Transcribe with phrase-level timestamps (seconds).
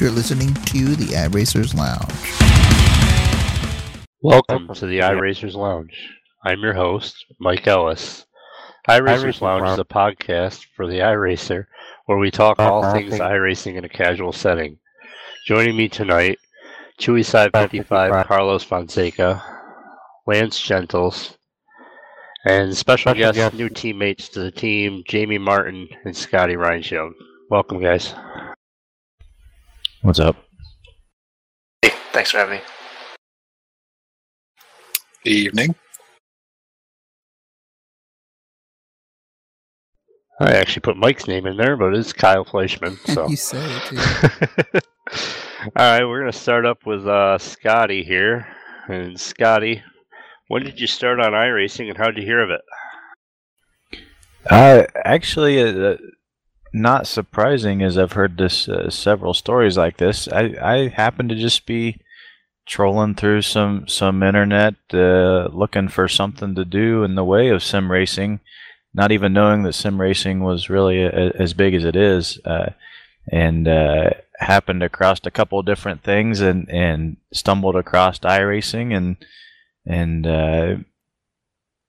[0.00, 2.10] You're listening to the iRacers Lounge.
[4.20, 6.10] Welcome to the iRacers Lounge.
[6.44, 8.26] I'm your host, Mike Ellis.
[8.88, 11.66] iRacers Lounge is a podcast for the iRacer
[12.06, 14.78] where we talk all things iRacing in a casual setting.
[15.46, 16.38] Joining me tonight,
[17.00, 19.42] Chewy Side 55 Carlos Fonseca,
[20.26, 21.38] Lance Gentles,
[22.44, 27.12] and special guest new teammates to the team, Jamie Martin and Scotty Reinshield.
[27.48, 28.12] Welcome, guys.
[30.04, 30.36] What's up?
[31.80, 32.64] Hey, thanks for having me.
[35.24, 35.74] Evening.
[40.40, 42.98] I actually put Mike's name in there, but it's Kyle Fleischman.
[43.14, 44.80] So you say it too.
[45.74, 48.46] All right, we're gonna start up with uh, Scotty here.
[48.88, 49.82] And Scotty,
[50.48, 52.60] when did you start on iRacing, and how did you hear of it?
[54.50, 55.96] Uh, actually, uh,
[56.74, 60.28] not surprising, as I've heard this uh, several stories like this.
[60.28, 62.00] I I happened to just be
[62.66, 67.62] trolling through some some internet, uh, looking for something to do in the way of
[67.62, 68.40] sim racing,
[68.92, 72.70] not even knowing that sim racing was really a, as big as it is, uh,
[73.30, 79.16] and uh, happened across a couple different things and and stumbled across iRacing and
[79.86, 80.76] and uh,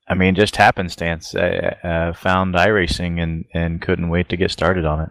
[0.07, 1.35] I mean just happenstance.
[1.35, 5.09] I uh, found iRacing and and couldn't wait to get started on it.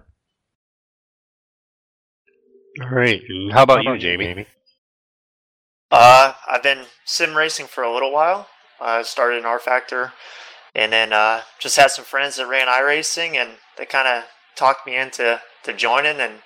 [2.82, 4.46] All right, and how about, you, Jamie?
[5.92, 8.48] Uh, I've been sim racing for a little while.
[8.80, 10.10] I started in rFactor,
[10.74, 14.24] and then uh, just had some friends that ran iRacing, and they kind of
[14.56, 16.18] talked me into to joining.
[16.18, 16.42] And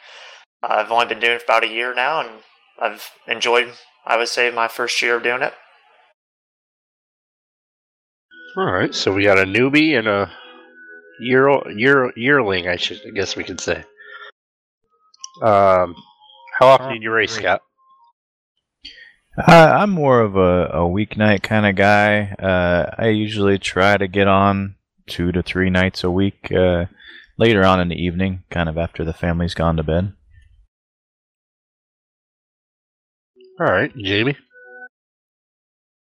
[0.62, 2.30] I've only been doing it for about a year now, and
[2.78, 3.72] I've enjoyed.
[4.06, 5.54] I would say my first year of doing it.
[8.56, 10.30] All right, so we got a newbie and a
[11.20, 12.68] year year yearling.
[12.68, 13.84] I should, I guess we could say.
[15.42, 15.94] Um,
[16.58, 17.62] how often do you race, Scott?
[19.36, 22.34] Uh, I'm more of a, a weeknight kind of guy.
[22.38, 24.74] Uh, I usually try to get on
[25.06, 26.50] two to three nights a week.
[26.50, 26.86] Uh,
[27.38, 30.12] later on in the evening, kind of after the family's gone to bed.
[33.60, 34.36] All right, Jamie.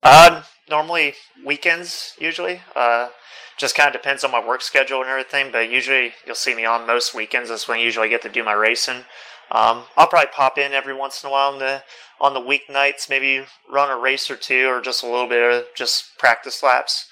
[0.02, 1.14] Uh, normally
[1.44, 2.60] weekends, usually.
[2.74, 3.08] Uh,
[3.56, 6.64] just kind of depends on my work schedule and everything, but usually you'll see me
[6.64, 7.48] on most weekends.
[7.48, 9.04] That's when I usually get to do my racing.
[9.50, 11.82] Um, I'll probably pop in every once in a while on the
[12.20, 15.64] on the weeknights, maybe run a race or two, or just a little bit of
[15.76, 17.06] just practice laps.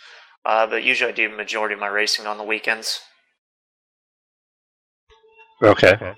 [0.45, 3.01] Uh, but usually I do majority of my racing on the weekends.
[5.63, 6.15] Okay.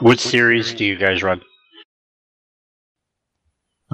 [0.00, 1.40] What series do you guys run?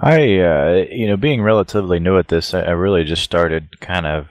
[0.00, 4.28] I, uh, you know, being relatively new at this, I, really just started kind of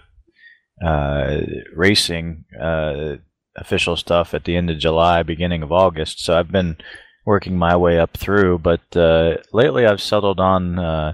[0.85, 1.41] uh,
[1.75, 3.15] racing uh,
[3.55, 6.23] official stuff at the end of July, beginning of August.
[6.23, 6.77] So I've been
[7.25, 11.13] working my way up through, but uh, lately I've settled on uh,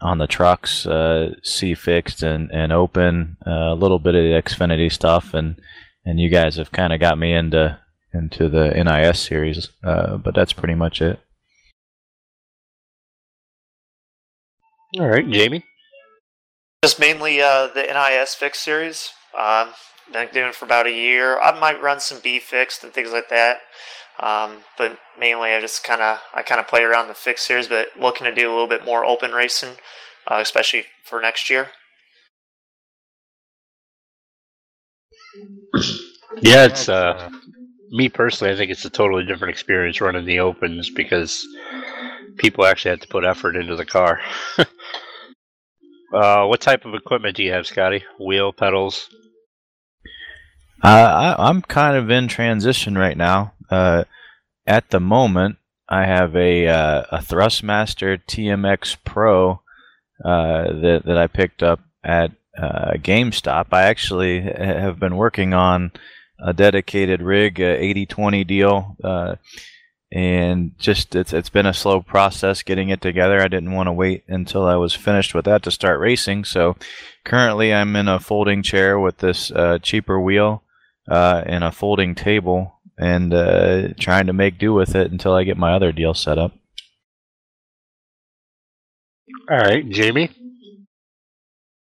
[0.00, 4.90] on the trucks, uh, C fixed and and open, a little bit of the Xfinity
[4.90, 5.60] stuff, and
[6.04, 7.78] and you guys have kind of got me into
[8.12, 11.20] into the NIS series, but that's pretty much it.
[14.96, 15.64] All right, Jamie.
[16.82, 19.10] Just mainly uh, the NIS fix series.
[19.38, 19.72] Um,
[20.12, 21.38] been doing for about a year.
[21.40, 23.58] I might run some B fixed and things like that.
[24.20, 27.68] Um, but mainly, I just kind of I kind of play around the fix series,
[27.68, 29.76] but looking to do a little bit more open racing,
[30.26, 31.70] uh, especially for next year.
[36.40, 37.30] Yeah, it's uh,
[37.90, 38.52] me personally.
[38.52, 41.46] I think it's a totally different experience running the opens because
[42.38, 44.20] people actually had to put effort into the car.
[46.14, 48.04] uh, what type of equipment do you have, Scotty?
[48.18, 49.08] Wheel, pedals?
[50.82, 53.52] Uh, I, am kind of in transition right now.
[53.68, 54.04] Uh,
[54.66, 55.56] at the moment,
[55.88, 59.60] I have a uh, a Thrustmaster TMX Pro
[60.24, 63.66] uh, that that I picked up at uh, GameStop.
[63.72, 65.92] I actually have been working on
[66.40, 68.96] a dedicated rig, 80-20 deal
[70.10, 73.40] and just it's it's been a slow process getting it together.
[73.40, 76.44] I didn't want to wait until I was finished with that to start racing.
[76.44, 76.76] So
[77.24, 80.62] currently, I'm in a folding chair with this uh, cheaper wheel
[81.10, 85.44] uh, and a folding table, and uh, trying to make do with it until I
[85.44, 86.52] get my other deal set up.
[89.50, 90.30] All right, Jamie.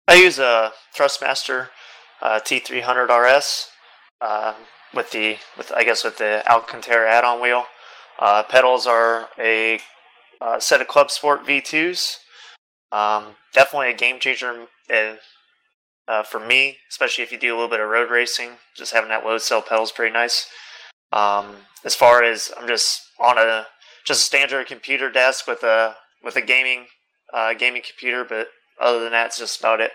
[0.09, 1.69] I use a Thrustmaster
[2.21, 3.71] uh, T300 RS
[4.21, 4.55] uh,
[4.93, 7.67] with the with I guess with the Alcantara add-on wheel.
[8.20, 9.81] Uh, pedals are a
[10.40, 12.19] uh, set of Club Sport V2s.
[12.93, 15.14] Um, definitely a game changer uh,
[16.06, 18.50] uh, for me, especially if you do a little bit of road racing.
[18.76, 20.46] Just having that load cell pedal is pretty nice.
[21.12, 23.67] Um, as far as I'm just on a
[24.06, 26.87] just a standard computer desk with a with a gaming
[27.32, 28.49] uh, gaming computer, but
[28.81, 29.93] other than that, it's just about it.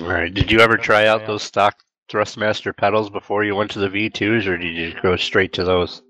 [0.00, 0.32] All right.
[0.32, 1.76] Did you ever try out those stock
[2.10, 6.02] Thrustmaster pedals before you went to the V2s, or did you go straight to those?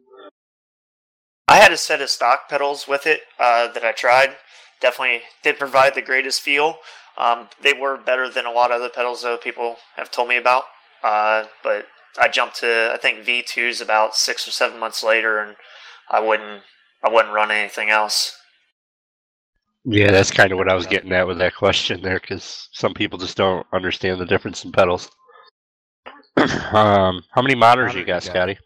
[1.46, 4.36] I had a set of stock pedals with it uh, that I tried.
[4.80, 6.78] Definitely did provide the greatest feel.
[7.18, 10.36] Um, they were better than a lot of other pedals that people have told me
[10.36, 10.64] about.
[11.02, 11.86] Uh, but
[12.18, 15.56] I jumped to I think V2s about six or seven months later, and
[16.10, 16.62] I wouldn't
[17.02, 18.36] I wouldn't run anything else.
[19.84, 22.92] Yeah, that's kind of what I was getting at with that question there, because some
[22.92, 25.10] people just don't understand the difference in pedals.
[26.72, 28.58] um, how many monitors you got, Scotty?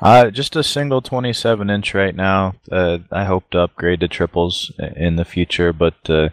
[0.00, 2.54] Uh, just a single 27 inch right now.
[2.70, 6.30] Uh, I hope to upgrade to triples in the future, but uh,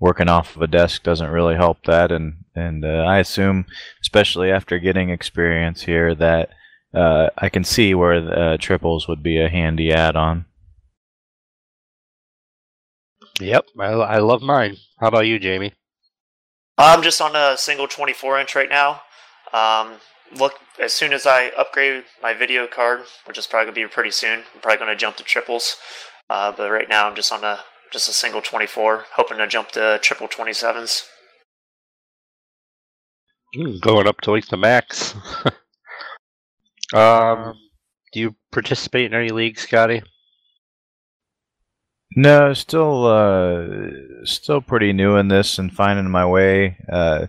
[0.00, 2.10] working off of a desk doesn't really help that.
[2.10, 3.66] And and uh, I assume,
[4.00, 6.50] especially after getting experience here, that
[6.94, 10.46] uh, I can see where uh, triples would be a handy add-on.
[13.40, 14.76] Yep, I, I love mine.
[15.00, 15.72] How about you, Jamie?
[16.78, 19.02] I'm just on a single 24 inch right now.
[19.54, 20.00] Um,
[20.36, 24.10] look, as soon as I upgrade my video card, which is probably gonna be pretty
[24.10, 25.76] soon, I'm probably gonna jump to triples.
[26.28, 27.60] Uh, but right now, I'm just on a
[27.92, 31.04] just a single 24, hoping to jump to triple 27s.
[33.56, 35.14] Mm, going up to like the max.
[36.92, 37.54] um,
[38.12, 40.02] do you participate in any leagues, Scotty?
[42.16, 43.66] No, still, uh,
[44.24, 46.76] still pretty new in this and finding my way.
[46.90, 47.26] Uh,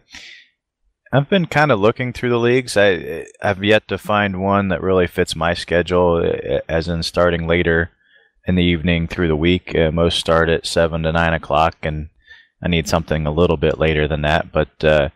[1.14, 2.76] I've been kind of looking through the leagues.
[2.76, 6.24] I I've yet to find one that really fits my schedule,
[6.68, 7.92] as in starting later
[8.48, 9.76] in the evening through the week.
[9.76, 12.10] Uh, most start at seven to nine o'clock, and
[12.64, 14.52] I need something a little bit later than that.
[14.52, 15.10] But uh,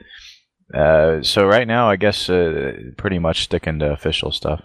[0.74, 4.62] uh, so right now, I guess uh, pretty much sticking to official stuff.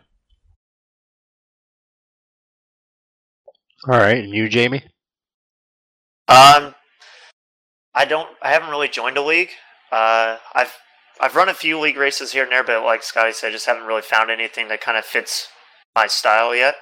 [3.86, 4.82] All right, and you, Jamie?
[6.28, 6.74] Um,
[7.94, 8.28] I don't.
[8.42, 9.50] I haven't really joined a league.
[9.92, 10.74] Uh, I've
[11.20, 13.66] I've run a few league races here and there, but like Scotty said, I just
[13.66, 15.49] haven't really found anything that kind of fits
[15.94, 16.75] my style yet.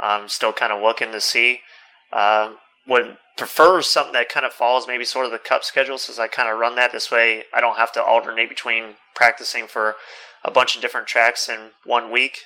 [0.00, 1.60] I'm still kind of looking to see.
[2.12, 2.54] Uh,
[2.86, 6.26] would prefer something that kind of follows maybe sort of the cup schedule, since I
[6.26, 7.44] kind of run that this way.
[7.54, 9.94] I don't have to alternate between practicing for
[10.44, 12.38] a bunch of different tracks in one week,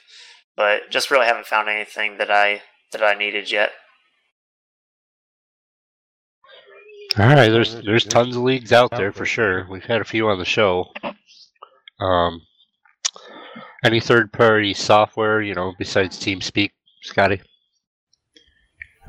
[0.57, 2.63] but just really haven't found anything that I
[2.93, 3.73] that I needed yet.
[7.19, 9.67] All right, there's there's tons of leagues out there for sure.
[9.71, 10.93] We've had a few on the show.
[12.03, 12.43] Um,
[13.85, 16.71] any third party software, you know, besides TeamSpeak,
[17.03, 17.41] Scotty?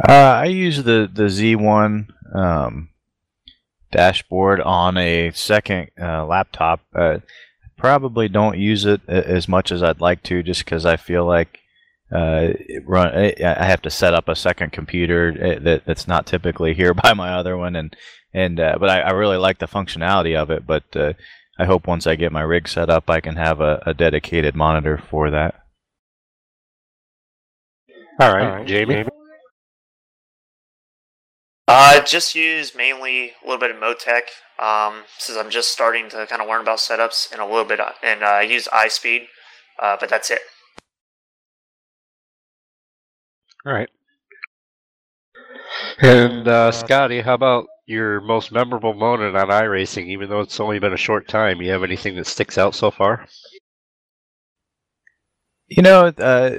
[0.08, 2.90] Uh, I use the the Z1 um,
[3.92, 6.82] dashboard on a second uh, laptop.
[6.96, 7.20] Uh,
[7.78, 11.60] probably don't use it as much as I'd like to, just because I feel like
[12.12, 12.50] uh,
[12.86, 13.14] run.
[13.14, 17.14] I have to set up a second computer uh, that, that's not typically here by
[17.14, 17.96] my other one, and
[18.34, 20.66] and uh, but I, I, really like the functionality of it.
[20.66, 21.14] But uh,
[21.58, 24.56] I hope once I get my rig set up, I can have a, a dedicated
[24.56, 25.56] monitor for that.
[28.20, 28.68] All right, All right.
[28.68, 29.06] Jamie.
[31.68, 34.24] I just use mainly a little bit of Motec
[34.60, 37.80] um, since I'm just starting to kind of learn about setups and a little bit,
[38.04, 39.28] and uh, I use iSpeed,
[39.82, 40.42] uh, but that's it.
[43.66, 43.90] All right.
[46.00, 50.08] And uh, Scotty, how about your most memorable moment on iRacing?
[50.08, 52.92] Even though it's only been a short time, you have anything that sticks out so
[52.92, 53.26] far?
[55.68, 56.58] You know, uh,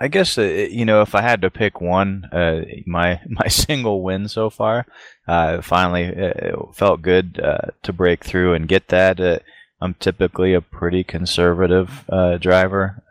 [0.00, 4.02] I guess uh, you know if I had to pick one, uh, my my single
[4.02, 4.86] win so far,
[5.28, 9.42] uh, finally uh, felt good uh, to break through and get that.
[9.82, 12.04] I'm typically a pretty conservative
[12.40, 13.02] driver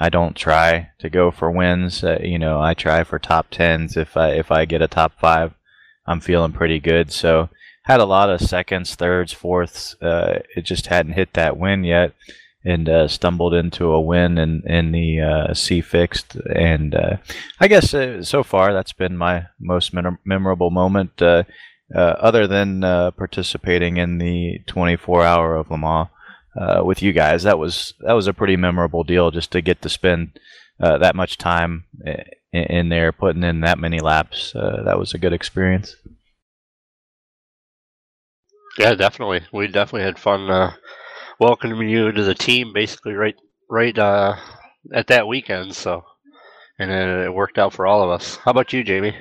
[0.00, 2.04] I don't try to go for wins.
[2.04, 3.96] Uh, you know, I try for top tens.
[3.96, 5.52] If I if I get a top five,
[6.08, 7.12] I'm feeling pretty good.
[7.12, 7.50] So
[7.82, 9.94] had a lot of seconds, thirds, fourths.
[10.02, 12.14] Uh, it just hadn't hit that win yet,
[12.64, 16.36] and uh, stumbled into a win in in the uh, C fixed.
[16.54, 17.16] And uh,
[17.60, 19.92] I guess uh, so far that's been my most
[20.24, 21.22] memorable moment.
[21.94, 22.80] other than
[23.16, 26.08] participating in the 24 hour of Le Mans
[26.58, 27.44] uh, with you guys.
[27.44, 30.38] That was that was a pretty memorable deal just to get to spend
[30.80, 31.84] uh, that much time
[32.52, 34.54] in, in, there, putting in that many laps.
[34.54, 35.96] Uh, that was a good experience.
[38.78, 39.42] Yeah, definitely.
[39.52, 40.72] We definitely had fun uh,
[41.40, 42.72] welcoming you to the team.
[42.72, 43.34] Basically, right
[43.68, 44.36] right uh,
[44.94, 45.74] at that weekend.
[45.74, 46.04] So,
[46.78, 48.36] and it worked out for all of us.
[48.36, 49.16] How about you, Jamie?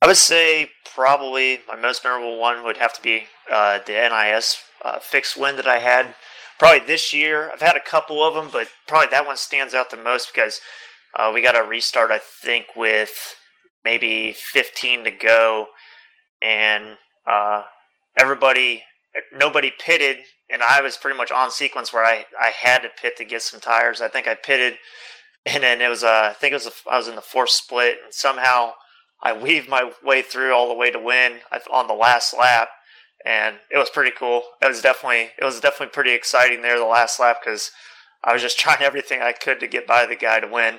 [0.00, 4.58] I would say probably my most memorable one would have to be uh, the NIS
[4.84, 6.14] uh, fixed win that I had
[6.58, 7.50] probably this year.
[7.52, 10.60] I've had a couple of them, but probably that one stands out the most because
[11.18, 12.10] uh, we got a restart.
[12.10, 13.34] I think with
[13.84, 15.66] maybe 15 to go,
[16.40, 16.96] and
[17.26, 17.64] uh,
[18.18, 18.84] everybody,
[19.32, 23.16] nobody pitted, and I was pretty much on sequence where I I had to pit
[23.16, 24.00] to get some tires.
[24.00, 24.78] I think I pitted,
[25.44, 27.50] and then it was uh, I think it was a, I was in the fourth
[27.50, 28.72] split, and somehow
[29.20, 31.40] I weaved my way through all the way to win
[31.72, 32.68] on the last lap,
[33.26, 34.42] and it was pretty cool.
[34.62, 37.72] It was definitely it was definitely pretty exciting there the last lap because
[38.22, 40.78] I was just trying everything I could to get by the guy to win.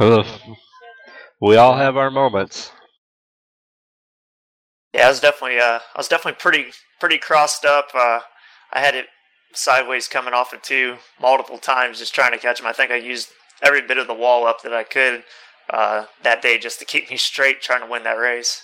[1.40, 2.72] we all have our moments.
[4.94, 7.88] Yeah, I was definitely uh, I was definitely pretty pretty crossed up.
[7.94, 8.20] Uh,
[8.72, 9.06] I had it
[9.52, 12.66] sideways coming off of two multiple times, just trying to catch him.
[12.66, 13.28] I think I used
[13.62, 15.24] every bit of the wall up that I could
[15.70, 18.62] uh, that day just to keep me straight, trying to win that race.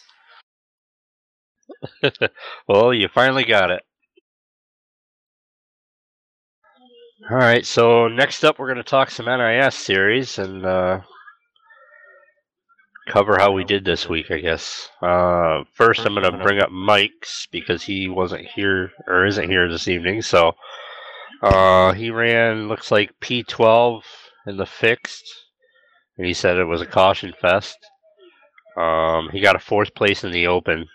[2.69, 3.83] well, you finally got it.
[7.31, 11.01] All right, so next up, we're going to talk some NIS series and uh,
[13.09, 14.91] cover how we did this week, I guess.
[15.01, 19.71] Uh, first, I'm going to bring up Mike's because he wasn't here or isn't here
[19.71, 20.21] this evening.
[20.21, 20.53] So
[21.43, 24.03] uh, he ran, looks like P12
[24.47, 25.25] in the fixed,
[26.19, 27.79] and he said it was a caution fest.
[28.77, 30.89] Um, he got a fourth place in the open.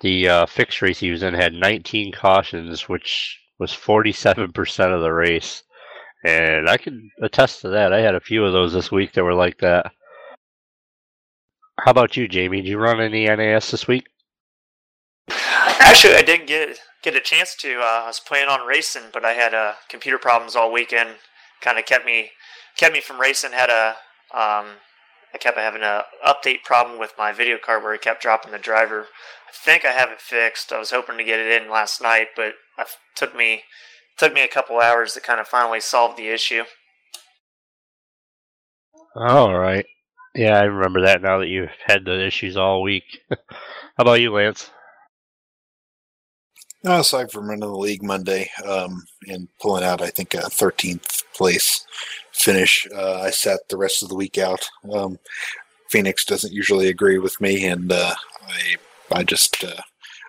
[0.00, 5.12] The uh, fixed race he was in had 19 cautions, which was 47% of the
[5.12, 5.62] race.
[6.24, 7.92] And I can attest to that.
[7.92, 9.92] I had a few of those this week that were like that.
[11.78, 12.62] How about you, Jamie?
[12.62, 14.06] Did you run any NAS this week?
[15.78, 17.80] Actually, I didn't get get a chance to.
[17.80, 21.10] Uh, I was planning on racing, but I had uh, computer problems all weekend.
[21.60, 22.30] Kind of kept me
[22.76, 23.52] kept me from racing.
[23.52, 23.90] Had a
[24.34, 24.78] um,
[25.34, 28.58] I kept having a update problem with my video card where it kept dropping the
[28.58, 29.06] driver.
[29.46, 30.72] I think I have it fixed.
[30.72, 33.62] I was hoping to get it in last night, but it took me
[34.18, 36.62] took me a couple hours to kind of finally solve the issue.
[39.14, 39.86] All right.
[40.34, 43.04] Yeah, I remember that now that you've had the issues all week.
[43.30, 43.36] How
[43.98, 44.70] about you, Lance?
[46.84, 51.84] aside from running the league Monday um, and pulling out, I think, a 13th place
[52.32, 54.68] finish, uh, I sat the rest of the week out.
[54.92, 55.18] Um,
[55.90, 58.14] Phoenix doesn't usually agree with me, and uh,
[58.46, 58.76] I,
[59.10, 59.80] I just, uh,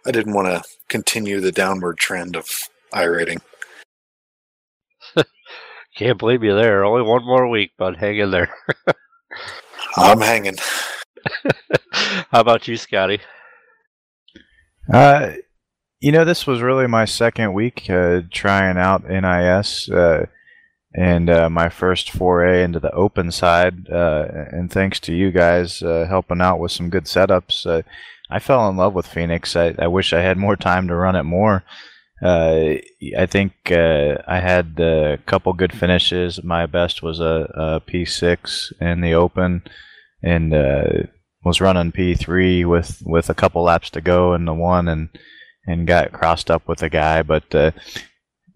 [0.08, 2.48] I didn't want to continue the downward trend of
[2.94, 3.42] iRating.
[5.98, 6.86] Can't believe you there.
[6.86, 7.98] Only one more week, bud.
[7.98, 8.50] Hang in there.
[9.98, 10.56] I'm hanging.
[11.92, 13.20] How about you, Scotty?
[14.92, 15.34] Uh,
[16.00, 20.28] you know, this was really my second week uh, trying out NIS uh,
[20.94, 23.90] and uh, my first foray into the open side.
[23.90, 27.82] Uh, and thanks to you guys uh, helping out with some good setups, uh,
[28.30, 29.56] I fell in love with Phoenix.
[29.56, 31.64] I, I, wish I had more time to run it more.
[32.22, 32.76] Uh,
[33.18, 36.44] I think uh, I had a couple good finishes.
[36.44, 39.64] My best was a a P6 in the open,
[40.24, 40.86] and uh,
[41.44, 45.10] was running P3 with, with a couple laps to go in the one, and
[45.68, 47.22] and got crossed up with a guy.
[47.22, 47.72] But uh,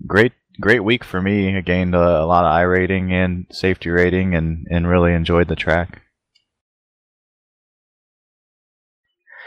[0.07, 1.55] great great week for me.
[1.55, 5.47] I gained a, a, lot of I rating and safety rating, and and really enjoyed
[5.47, 6.01] the track.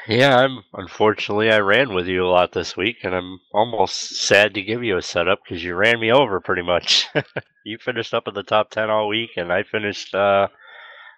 [0.06, 4.54] Yeah, I'm unfortunately I ran with you a lot this week, and I'm almost sad
[4.54, 7.06] to give you a setup because you ran me over pretty much.
[7.64, 10.14] you finished up in the top ten all week, and I finished.
[10.14, 10.48] Uh,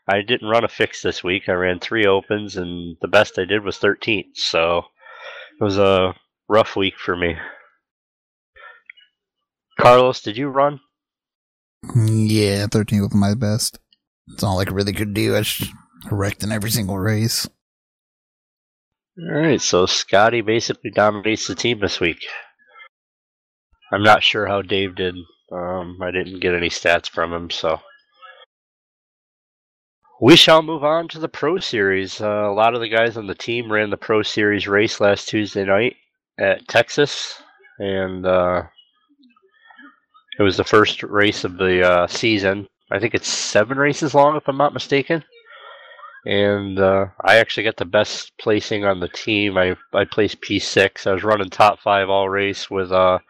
[0.08, 1.48] I didn't run a fix this week.
[1.48, 4.36] I ran three opens, and the best I did was 13th.
[4.36, 4.84] So
[5.60, 6.14] it was a
[6.48, 7.34] rough week for me.
[9.80, 10.78] Carlos, did you run?
[11.94, 13.80] Yeah, 13 was my best.
[14.28, 15.36] It's all I really could do.
[15.36, 15.42] I
[16.10, 17.48] wrecked in every single race.
[19.18, 22.18] All right, so Scotty basically dominates the team this week.
[23.90, 25.14] I'm not sure how Dave did.
[25.50, 27.80] Um, I didn't get any stats from him, so.
[30.20, 32.20] We shall move on to the Pro Series.
[32.20, 35.28] Uh, a lot of the guys on the team ran the Pro Series race last
[35.28, 35.96] Tuesday night
[36.38, 37.40] at Texas,
[37.78, 38.64] and uh,
[40.38, 42.68] it was the first race of the uh, season.
[42.90, 45.24] I think it's seven races long, if I'm not mistaken.
[46.26, 49.56] And uh, I actually got the best placing on the team.
[49.56, 51.06] I I placed P6.
[51.06, 53.20] I was running top five all race with uh,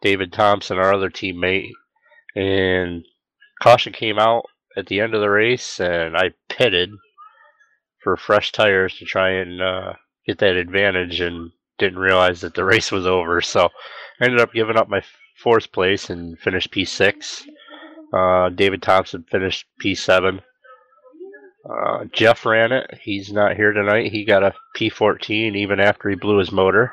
[0.00, 1.70] David Thompson, our other teammate,
[2.34, 3.04] and
[3.62, 4.44] caution came out
[4.76, 6.90] at the end of the race, and I pitted
[8.02, 9.92] for fresh tires to try and uh,
[10.26, 11.20] get that advantage.
[11.20, 13.40] And didn't realize that the race was over.
[13.40, 13.68] So
[14.20, 15.02] I ended up giving up my
[15.36, 17.46] fourth place and finished P6.
[18.12, 20.40] Uh, David Thompson finished P7.
[21.68, 22.98] Uh, Jeff ran it.
[23.02, 24.10] He's not here tonight.
[24.10, 26.92] He got a P14 even after he blew his motor.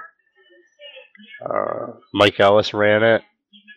[1.43, 3.23] Uh, Mike Ellis ran it.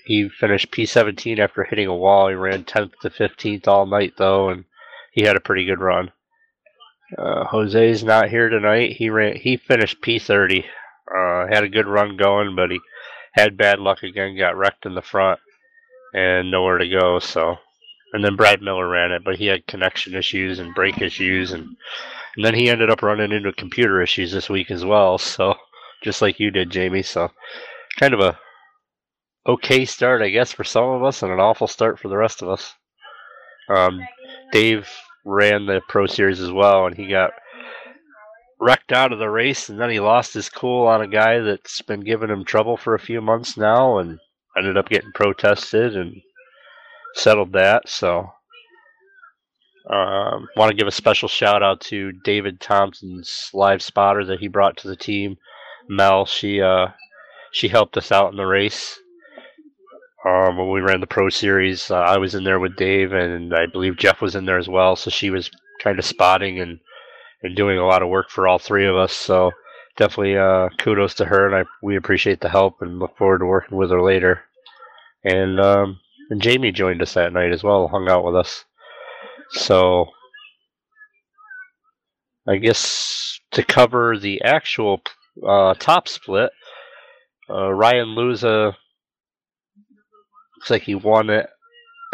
[0.05, 2.29] He finished P17 after hitting a wall.
[2.29, 4.65] He ran 10th to 15th all night though, and
[5.13, 6.13] he had a pretty good run.
[7.17, 8.97] Uh, Jose's not here tonight.
[8.97, 9.37] He ran.
[9.37, 10.65] He finished P30.
[11.15, 12.81] Uh, had a good run going, but he
[13.33, 14.37] had bad luck again.
[14.37, 15.41] Got wrecked in the front
[16.15, 17.19] and nowhere to go.
[17.19, 17.57] So,
[18.13, 21.77] and then Brad Miller ran it, but he had connection issues and brake issues, and
[22.37, 25.19] and then he ended up running into computer issues this week as well.
[25.19, 25.55] So,
[26.03, 27.03] just like you did, Jamie.
[27.03, 27.31] So,
[27.99, 28.39] kind of a
[29.47, 32.43] okay start, I guess, for some of us, and an awful start for the rest
[32.43, 32.75] of us.
[33.69, 34.01] Um,
[34.53, 34.89] Dave
[35.25, 37.33] ran the Pro Series as well, and he got
[38.61, 41.81] wrecked out of the race, and then he lost his cool on a guy that's
[41.83, 44.19] been giving him trouble for a few months now, and
[44.57, 46.21] ended up getting protested and
[47.15, 47.89] settled that.
[47.89, 48.33] So,
[49.89, 54.49] um, want to give a special shout out to David Thompson's live spotter that he
[54.49, 55.37] brought to the team,
[55.89, 56.25] Mel.
[56.25, 56.89] She uh,
[57.53, 58.99] she helped us out in the race.
[60.25, 63.53] Um, when we ran the Pro Series, uh, I was in there with Dave, and
[63.53, 64.95] I believe Jeff was in there as well.
[64.95, 65.51] So she was
[65.83, 66.79] kind of spotting and
[67.43, 69.13] and doing a lot of work for all three of us.
[69.13, 69.51] So
[69.97, 73.47] definitely uh, kudos to her, and I we appreciate the help and look forward to
[73.47, 74.43] working with her later.
[75.25, 76.01] And um,
[76.33, 78.65] and Jamie joined us that night as well, hung out with us.
[79.51, 80.07] So
[82.49, 85.03] I guess to cover the actual
[85.47, 86.51] uh, top split,
[87.51, 88.75] uh, Ryan Luza
[90.57, 91.51] Looks like he won it,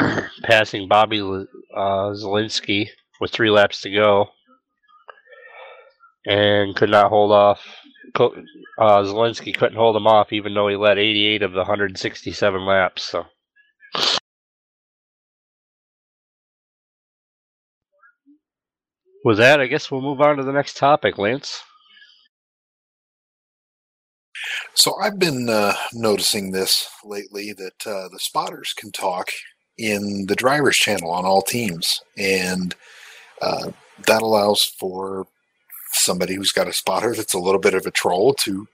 [0.42, 2.88] passing Bobby uh, Zielinski
[3.20, 4.30] with three laps to go,
[6.26, 7.60] and could not hold off.
[8.16, 8.30] Uh,
[8.78, 13.04] Zielinski couldn't hold him off, even though he led 88 of the 167 laps.
[13.04, 13.26] So.
[19.25, 21.62] With that, I guess we'll move on to the next topic, Lance.
[24.75, 29.30] So I've been uh, noticing this lately that uh, the spotters can talk
[29.76, 32.74] in the drivers channel on all teams, and
[33.42, 33.70] uh,
[34.07, 35.26] that allows for
[35.92, 38.68] somebody who's got a spotter that's a little bit of a troll to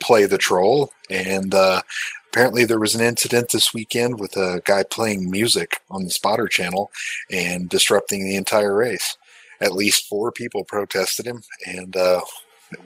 [0.00, 0.92] play the troll.
[1.10, 1.82] And uh,
[2.30, 6.48] apparently, there was an incident this weekend with a guy playing music on the spotter
[6.48, 6.90] channel
[7.30, 9.16] and disrupting the entire race.
[9.60, 12.20] At least four people protested him, and uh,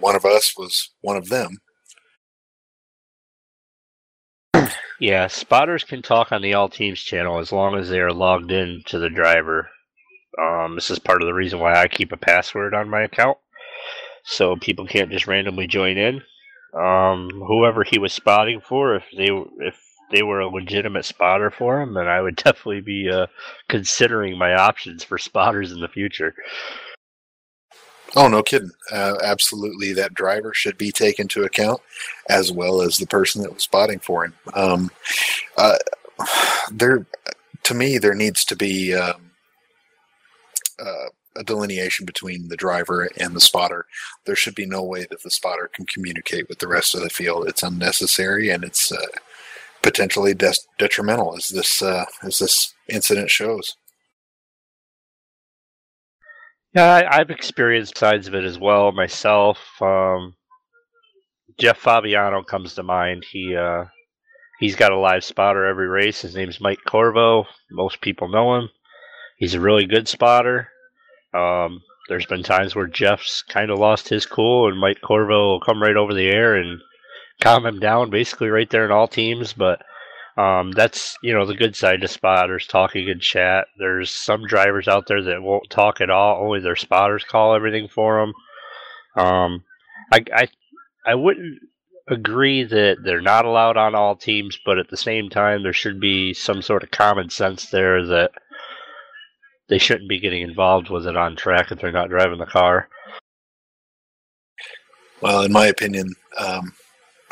[0.00, 1.58] one of us was one of them.
[5.00, 8.50] Yeah, spotters can talk on the All Teams channel as long as they are logged
[8.50, 9.68] in to the driver.
[10.40, 13.38] Um, this is part of the reason why I keep a password on my account,
[14.24, 16.20] so people can't just randomly join in.
[16.76, 19.28] Um, whoever he was spotting for, if they
[19.60, 23.26] if they were a legitimate spotter for him, then I would definitely be uh,
[23.68, 26.34] considering my options for spotters in the future.
[28.16, 28.70] Oh, no kidding.
[28.90, 31.80] Uh, absolutely, that driver should be taken into account,
[32.30, 34.34] as well as the person that was spotting for him.
[34.54, 34.90] Um,
[35.58, 35.76] uh,
[36.72, 37.06] there,
[37.64, 39.30] to me, there needs to be um,
[40.78, 43.86] uh, a delineation between the driver and the spotter.
[44.24, 47.10] There should be no way that the spotter can communicate with the rest of the
[47.10, 47.46] field.
[47.46, 49.06] It's unnecessary and it's uh,
[49.82, 53.76] potentially de- detrimental, as this uh, as this incident shows.
[56.74, 59.58] Yeah, I, have experienced sides of it as well myself.
[59.80, 60.34] Um,
[61.58, 63.24] Jeff Fabiano comes to mind.
[63.30, 63.86] He uh,
[64.60, 66.20] he's got a live spotter every race.
[66.20, 67.46] His name's Mike Corvo.
[67.70, 68.68] Most people know him.
[69.38, 70.68] He's a really good spotter.
[71.34, 75.60] Um, there's been times where Jeff's kind of lost his cool, and Mike Corvo will
[75.60, 76.80] come right over the air and
[77.40, 79.52] calm him down, basically right there in all teams.
[79.52, 79.82] But
[80.36, 83.66] um, that's you know the good side to spotters talking in chat.
[83.78, 86.44] There's some drivers out there that won't talk at all.
[86.44, 89.24] Only their spotters call everything for them.
[89.24, 89.64] Um,
[90.12, 90.48] I, I
[91.06, 91.58] I wouldn't
[92.08, 96.00] agree that they're not allowed on all teams, but at the same time, there should
[96.00, 98.30] be some sort of common sense there that
[99.68, 102.88] they shouldn't be getting involved with it on track if they're not driving the car.
[105.20, 106.72] Well, in my opinion, um,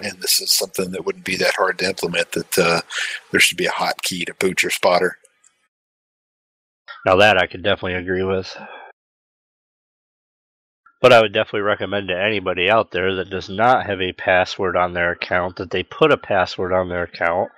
[0.02, 2.32] and this is something that wouldn't be that hard to implement.
[2.32, 2.80] That uh,
[3.30, 5.16] there should be a hotkey to boot your spotter.
[7.04, 8.56] Now that I could definitely agree with.
[11.00, 14.76] But I would definitely recommend to anybody out there that does not have a password
[14.76, 17.50] on their account that they put a password on their account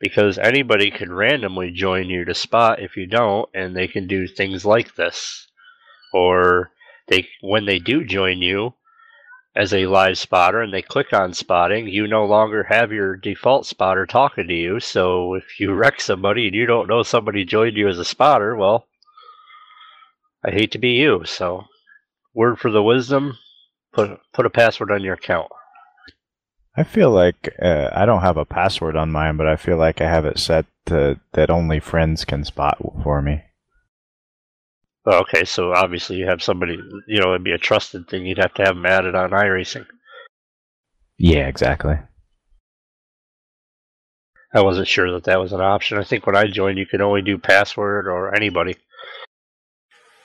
[0.00, 4.26] because anybody could randomly join you to spot if you don't and they can do
[4.26, 5.46] things like this.
[6.12, 6.70] Or
[7.08, 8.74] they when they do join you,
[9.58, 13.66] as a live spotter and they click on spotting, you no longer have your default
[13.66, 14.78] spotter talking to you.
[14.78, 18.54] So if you wreck somebody and you don't know somebody joined you as a spotter,
[18.54, 18.86] well,
[20.46, 21.22] I hate to be you.
[21.24, 21.64] So,
[22.32, 23.36] word for the wisdom:
[23.92, 25.50] put put a password on your account.
[26.76, 30.00] I feel like uh, I don't have a password on mine, but I feel like
[30.00, 33.42] I have it set to that only friends can spot for me.
[35.08, 38.26] Okay, so obviously you have somebody, you know, it'd be a trusted thing.
[38.26, 39.86] You'd have to have them added on iRacing.
[41.16, 41.98] Yeah, exactly.
[44.54, 45.98] I wasn't sure that that was an option.
[45.98, 48.76] I think when I joined, you could only do password or anybody.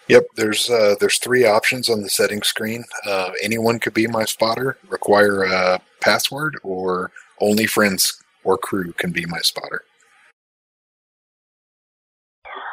[0.10, 2.84] Yep, there's uh, there's three options on the settings screen.
[3.06, 9.12] Uh, anyone could be my spotter, require a password, or only friends or crew can
[9.12, 9.84] be my spotter.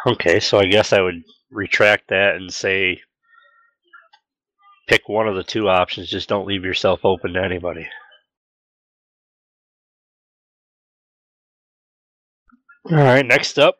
[0.06, 3.00] Okay, so I guess I would retract that and say
[4.86, 6.08] pick one of the two options.
[6.08, 7.86] Just don't leave yourself open to anybody.
[12.90, 13.76] All right, next up,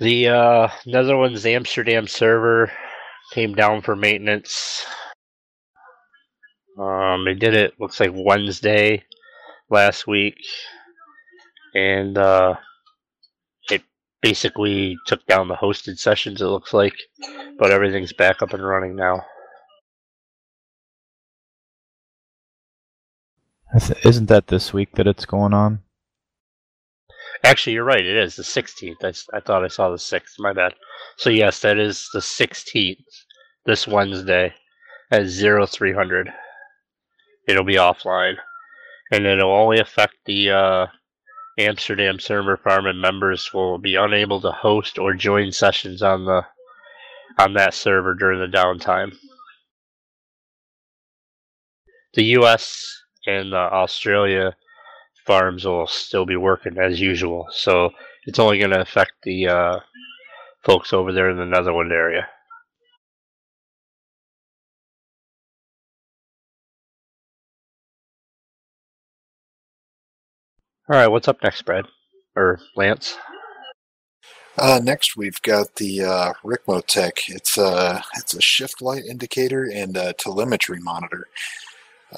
[0.00, 2.72] the uh, Netherlands Amsterdam server
[3.32, 4.84] came down for maintenance.
[6.78, 9.04] Um, they did it looks like Wednesday
[9.70, 10.34] last week,
[11.74, 12.56] and uh,
[14.24, 16.40] basically took down the hosted sessions.
[16.40, 16.94] It looks like,
[17.58, 19.22] but everything's back up and running now.
[24.02, 25.80] Isn't that this week that it's going on?
[27.42, 28.04] Actually, you're right.
[28.04, 28.96] It is the 16th.
[29.04, 30.38] I, I thought I saw the 6th.
[30.38, 30.72] My bad.
[31.18, 33.04] So, yes, that is the 16th
[33.66, 34.54] this Wednesday
[35.10, 36.30] at 0300.
[37.46, 38.36] It'll be offline.
[39.12, 40.86] And it'll only affect the uh,
[41.58, 46.42] Amsterdam server farm and members will be unable to host or join sessions on the
[47.38, 49.14] on that server during the downtime.
[52.14, 54.56] The US and uh, Australia
[55.26, 57.46] farms will still be working as usual.
[57.50, 57.90] So
[58.26, 59.80] it's only going to affect the uh,
[60.62, 62.28] folks over there in the Netherlands area.
[70.86, 71.86] All right, what's up next, Brad
[72.36, 73.16] or Lance?
[74.58, 76.32] Uh, next, we've got the uh.
[76.44, 81.28] It's a it's a shift light indicator and a telemetry monitor.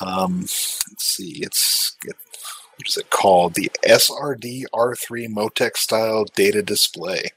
[0.01, 2.17] Um, let's see, it's it
[2.77, 3.55] what is it called?
[3.55, 7.29] The SRD R3 Motec style data display.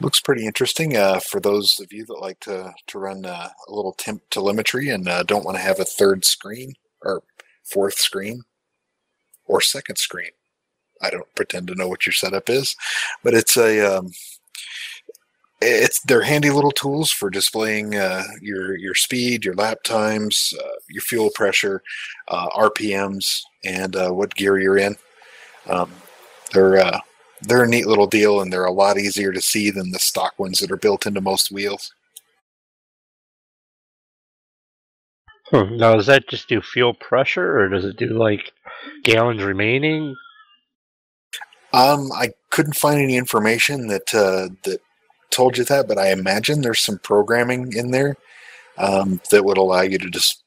[0.00, 3.74] Looks pretty interesting uh, for those of you that like to, to run uh, a
[3.74, 7.24] little temp telemetry and uh, don't want to have a third screen or
[7.64, 8.44] fourth screen
[9.46, 10.30] or second screen.
[11.02, 12.76] I don't pretend to know what your setup is,
[13.24, 14.12] but it's a um,
[15.60, 20.78] it's they're handy little tools for displaying uh, your your speed, your lap times, uh,
[20.88, 21.82] your fuel pressure,
[22.28, 24.96] uh, RPMs, and uh, what gear you're in.
[25.68, 25.90] Um,
[26.52, 27.00] they're uh,
[27.42, 30.38] they're a neat little deal, and they're a lot easier to see than the stock
[30.38, 31.92] ones that are built into most wheels.
[35.52, 35.76] Hmm.
[35.76, 38.52] Now, does that just do fuel pressure, or does it do like
[39.04, 40.16] gallons remaining?
[41.74, 44.80] Um, I couldn't find any information that uh, that
[45.30, 48.16] told you that, but I imagine there's some programming in there
[48.78, 50.42] um, that would allow you to just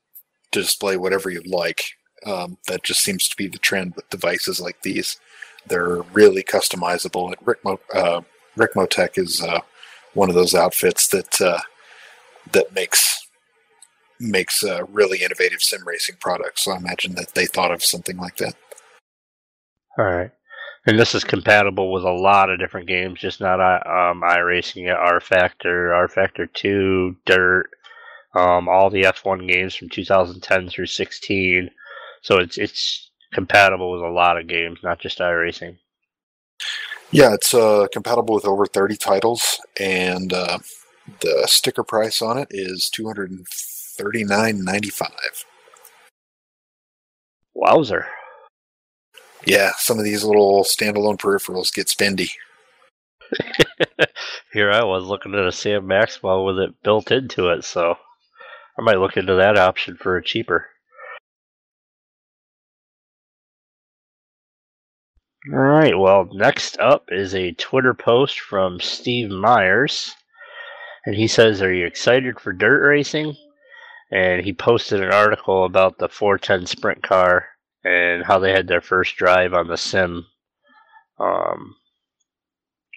[0.51, 1.83] to display whatever you'd like.
[2.25, 5.19] Um, that just seems to be the trend with devices like these.
[5.67, 7.27] They're really customizable.
[7.27, 8.21] And Ricmo, uh,
[8.57, 9.59] Ricmotech is uh,
[10.15, 11.59] one of those outfits that uh,
[12.53, 13.24] that makes
[14.19, 16.63] makes uh, really innovative sim racing products.
[16.63, 18.55] So I imagine that they thought of something like that.
[19.97, 20.31] All right.
[20.87, 24.85] And this is compatible with a lot of different games, just not uh, um, iRacing,
[24.85, 27.69] rFactor, R Factor 2, Dirt,
[28.35, 31.71] um, all the F1 games from 2010 through 16.
[32.21, 35.77] So it's it's compatible with a lot of games, not just iRacing.
[37.11, 40.59] Yeah, it's uh, compatible with over 30 titles, and uh,
[41.21, 42.89] the sticker price on it is
[43.97, 45.45] 239.95.
[47.53, 48.07] Wowzer.
[49.45, 52.31] Yeah, some of these little standalone peripherals get spendy.
[54.53, 57.95] Here I was looking at a Sam Maxwell with it built into it, so
[58.77, 60.67] I might look into that option for a cheaper.
[65.53, 70.15] All right, well, next up is a Twitter post from Steve Myers.
[71.05, 73.35] And he says, Are you excited for dirt racing?
[74.15, 77.47] And he posted an article about the 410 sprint car
[77.83, 80.25] and how they had their first drive on the sim.
[81.19, 81.75] Um,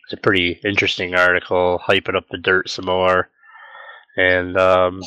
[0.04, 3.31] it's a pretty interesting article, hyping up the dirt some more,
[4.16, 5.02] and um,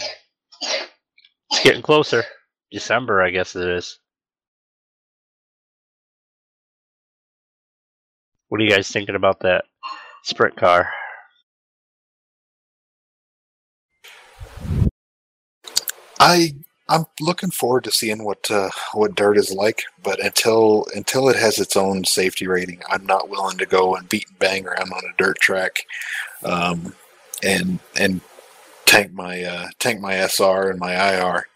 [0.61, 2.25] it's getting closer.
[2.73, 3.97] December, I guess it is.
[8.49, 9.63] What are you guys thinking about that
[10.25, 10.89] sprint car?
[16.21, 16.53] I
[16.87, 21.35] I'm looking forward to seeing what uh, what dirt is like, but until until it
[21.35, 24.93] has its own safety rating, I'm not willing to go and beat and bang around
[24.93, 25.79] on a dirt track,
[26.43, 26.93] um,
[27.43, 28.21] and and
[28.85, 31.47] tank my uh, tank my SR and my IR.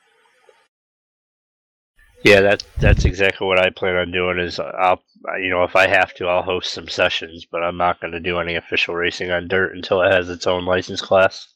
[2.24, 4.40] Yeah, that that's exactly what I plan on doing.
[4.40, 5.04] Is I'll
[5.40, 8.20] you know if I have to, I'll host some sessions, but I'm not going to
[8.20, 11.55] do any official racing on dirt until it has its own license class.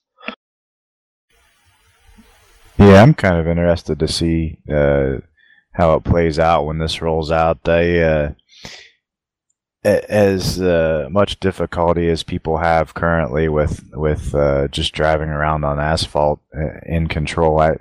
[2.79, 5.17] Yeah, I'm kind of interested to see uh,
[5.73, 7.67] how it plays out when this rolls out.
[7.67, 8.31] I, uh,
[9.83, 15.77] as uh, much difficulty as people have currently with with uh, just driving around on
[15.77, 17.75] asphalt uh, in control, I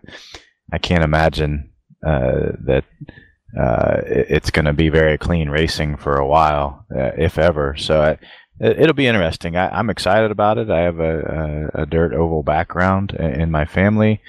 [0.72, 1.70] I can't imagine
[2.04, 2.84] uh, that
[3.54, 7.76] it's going to be very clean racing for a while, if ever.
[7.76, 8.18] So I,
[8.60, 9.56] it'll be interesting.
[9.56, 10.70] I, am excited about it.
[10.70, 14.20] I have a, a, a dirt oval background in my family.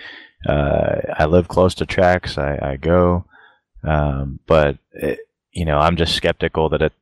[0.48, 2.38] Uh, I live close to tracks.
[2.38, 3.26] I, I go,
[3.84, 5.20] um, but it,
[5.52, 6.94] you know, I'm just skeptical that it,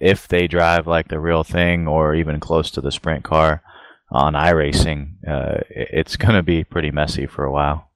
[0.00, 3.62] if they drive like the real thing or even close to the sprint car
[4.10, 7.90] on iRacing, uh, it's going to be pretty messy for a while.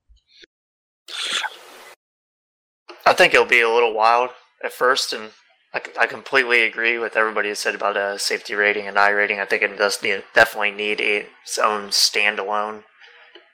[3.06, 4.30] I think it'll be a little wild
[4.62, 5.30] at first, and
[5.72, 9.40] I, I completely agree with everybody who said about a safety rating and iRating.
[9.40, 12.82] I think it does need, definitely need its own standalone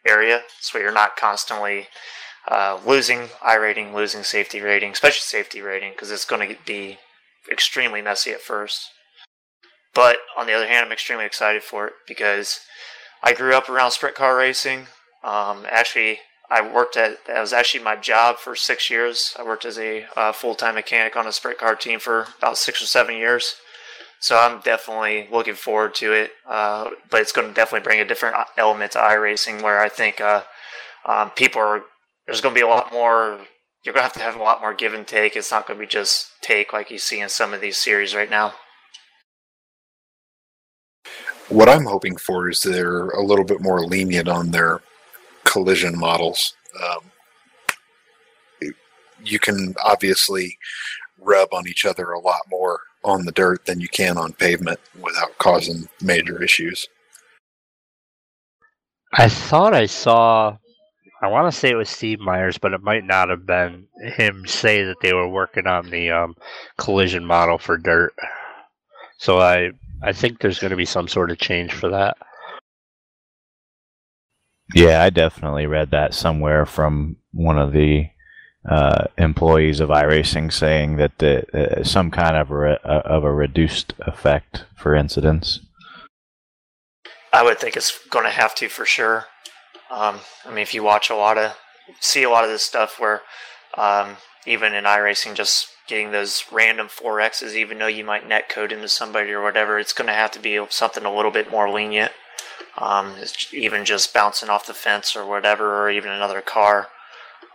[0.06, 1.88] area, so you're not constantly
[2.48, 6.98] uh, losing iRating, losing safety rating, especially safety rating, because it's going to be
[7.50, 8.90] extremely messy at first.
[9.94, 12.60] But on the other hand, I'm extremely excited for it because
[13.22, 14.86] I grew up around sprint car racing.
[15.24, 19.34] Um, actually, I worked at that was actually my job for six years.
[19.38, 22.58] I worked as a uh, full time mechanic on a sprint car team for about
[22.58, 23.56] six or seven years.
[24.20, 26.32] So I'm definitely looking forward to it.
[26.48, 30.20] Uh, but it's going to definitely bring a different element to iRacing where I think
[30.20, 30.42] uh,
[31.04, 31.82] um, people are,
[32.26, 33.38] there's going to be a lot more,
[33.84, 35.36] you're going to have to have a lot more give and take.
[35.36, 38.14] It's not going to be just take like you see in some of these series
[38.14, 38.54] right now.
[41.48, 44.80] What I'm hoping for is they're a little bit more lenient on their
[45.44, 46.54] collision models.
[46.82, 48.72] Um,
[49.22, 50.58] you can obviously
[51.20, 54.80] rub on each other a lot more on the dirt than you can on pavement
[55.00, 56.88] without causing major issues.
[59.12, 60.58] I thought I saw,
[61.22, 64.44] I want to say it was Steve Myers, but it might not have been him
[64.46, 66.34] say that they were working on the um,
[66.76, 68.12] collision model for dirt.
[69.18, 69.70] So I,
[70.02, 72.16] I think there's going to be some sort of change for that.
[74.74, 78.06] Yeah, I definitely read that somewhere from one of the
[78.68, 83.32] uh, employees of iRacing saying that the, uh, some kind of a, uh, of a
[83.32, 85.60] reduced effect for incidents.
[87.32, 89.26] I would think it's going to have to for sure.
[89.90, 91.54] Um, I mean, if you watch a lot of,
[92.00, 93.22] see a lot of this stuff where
[93.76, 98.72] um, even in iRacing, just getting those random 4Xs, even though you might net code
[98.72, 101.70] into somebody or whatever, it's going to have to be something a little bit more
[101.70, 102.12] lenient.
[102.78, 103.14] Um,
[103.52, 106.88] even just bouncing off the fence or whatever, or even another car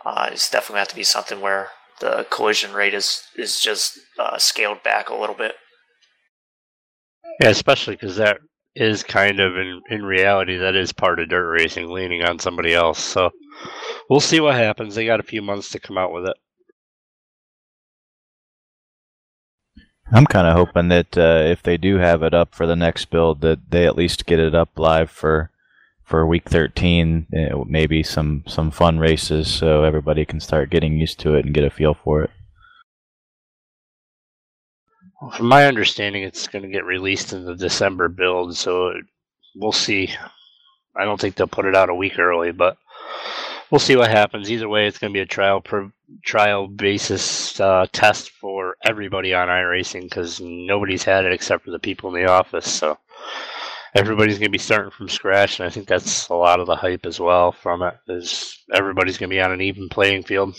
[0.04, 1.68] uh, it's definitely have to be something where
[2.00, 5.54] the collision rate is is just uh, scaled back a little bit.
[7.40, 8.38] Yeah, especially because that
[8.74, 12.74] is kind of in in reality that is part of dirt racing, leaning on somebody
[12.74, 12.98] else.
[12.98, 13.30] So
[14.10, 14.94] we'll see what happens.
[14.94, 16.36] They got a few months to come out with it.
[20.14, 23.06] I'm kind of hoping that uh, if they do have it up for the next
[23.06, 25.50] build, that they at least get it up live for
[26.12, 27.26] for week 13,
[27.66, 31.64] maybe some some fun races so everybody can start getting used to it and get
[31.64, 32.30] a feel for it.
[35.34, 38.92] From my understanding, it's going to get released in the December build, so
[39.56, 40.10] we'll see.
[40.94, 42.76] I don't think they'll put it out a week early, but
[43.70, 44.50] we'll see what happens.
[44.50, 45.90] Either way, it's going to be a trial per,
[46.26, 51.78] trial basis uh, test for everybody on iRacing because nobody's had it except for the
[51.78, 52.70] people in the office.
[52.70, 52.98] So
[53.94, 56.76] everybody's going to be starting from scratch, and I think that's a lot of the
[56.76, 57.94] hype as well from it.
[58.08, 60.58] Is everybody's going to be on an even playing field?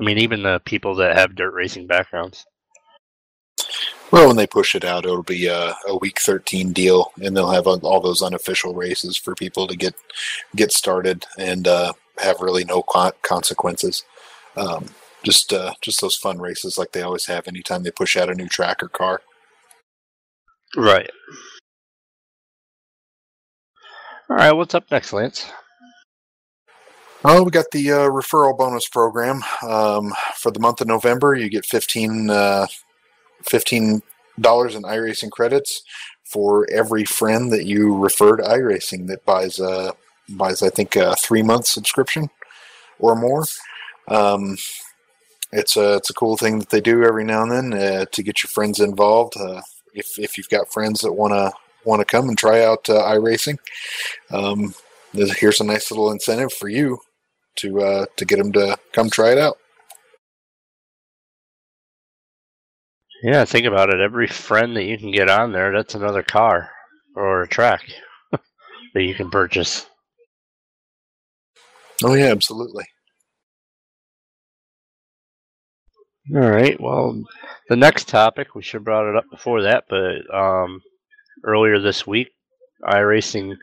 [0.00, 2.46] I mean, even the people that have dirt racing backgrounds.
[4.10, 7.50] Well, when they push it out, it'll be a, a week 13 deal, and they'll
[7.50, 9.94] have all those unofficial races for people to get
[10.56, 14.04] get started and uh, have really no consequences.
[14.56, 14.86] Um,
[15.22, 18.34] just uh, just those fun races like they always have anytime they push out a
[18.34, 19.22] new track or car.
[20.76, 21.10] Right.
[24.30, 25.50] All right, what's up next, Lance?
[27.24, 31.34] Oh, we got the uh, referral bonus program um, for the month of November.
[31.34, 32.66] You get 15 uh,
[33.42, 34.00] $15 in
[34.82, 35.82] iRacing credits
[36.22, 39.90] for every friend that you refer to iRacing that buys, uh,
[40.28, 42.30] buys I think, a three month subscription.
[43.00, 43.44] or more.
[44.06, 44.56] Um,
[45.50, 48.22] it's a it's a cool thing that they do every now and then uh, to
[48.22, 49.34] get your friends involved.
[49.36, 49.62] Uh,
[49.92, 51.52] if if you've got friends that want to
[51.84, 53.58] want to come and try out uh, iRacing,
[54.30, 54.74] um,
[55.12, 56.98] here's a nice little incentive for you
[57.56, 59.56] to uh, to get them to come try it out.
[63.22, 64.00] Yeah, think about it.
[64.00, 66.70] Every friend that you can get on there, that's another car
[67.14, 67.82] or a track
[68.32, 69.86] that you can purchase.
[72.02, 72.84] Oh yeah, absolutely.
[76.34, 76.80] All right.
[76.80, 77.22] Well,
[77.68, 80.80] the next topic we should have brought it up before that, but um,
[81.44, 82.28] earlier this week,
[82.82, 83.56] iRacing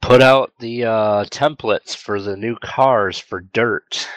[0.00, 4.08] put out the uh, templates for the new cars for dirt.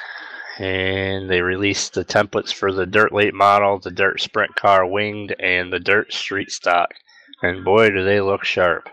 [0.59, 5.35] And they released the templates for the dirt late model the dirt sprint car winged
[5.39, 6.89] and the dirt street stock.
[7.41, 8.87] And boy do they look sharp.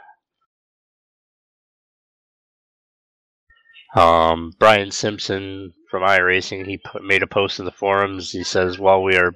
[3.94, 8.30] Um, brian simpson from iRacing, he put, made a post in the forums.
[8.30, 9.32] He says, "While we are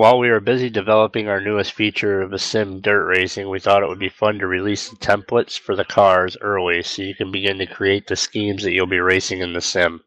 [0.00, 3.82] while we are busy developing our newest feature of a sim dirt racing, we thought
[3.82, 7.30] it would be fun to release the templates for the cars early so you can
[7.30, 10.02] begin to create the schemes that you'll be racing in the sim.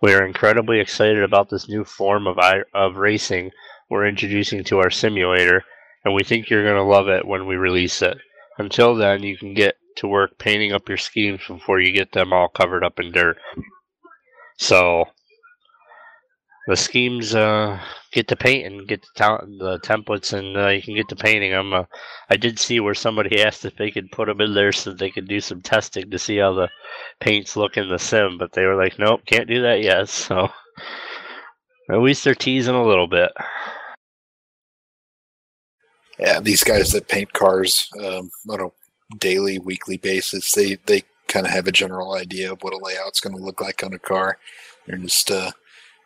[0.00, 2.38] We are incredibly excited about this new form of,
[2.72, 3.50] of racing
[3.90, 5.64] we're introducing to our simulator,
[6.04, 8.18] and we think you're going to love it when we release it.
[8.56, 12.32] Until then, you can get to work painting up your schemes before you get them
[12.32, 13.38] all covered up in dirt.
[14.58, 15.06] So
[16.66, 17.78] the schemes uh,
[18.12, 21.16] get to paint and get the, ta- the templates, and uh, you can get to
[21.16, 21.74] painting them.
[21.74, 21.84] Uh,
[22.30, 25.10] I did see where somebody asked if they could put them in there so they
[25.10, 26.68] could do some testing to see how the
[27.20, 30.48] paints look in the sim, but they were like, "Nope, can't do that yet." So
[31.90, 33.30] at least they're teasing a little bit.
[36.18, 41.46] Yeah, these guys that paint cars um, on a daily, weekly basis, they they kind
[41.46, 43.98] of have a general idea of what a layout's going to look like on a
[43.98, 44.38] car.
[44.86, 45.50] They're just uh,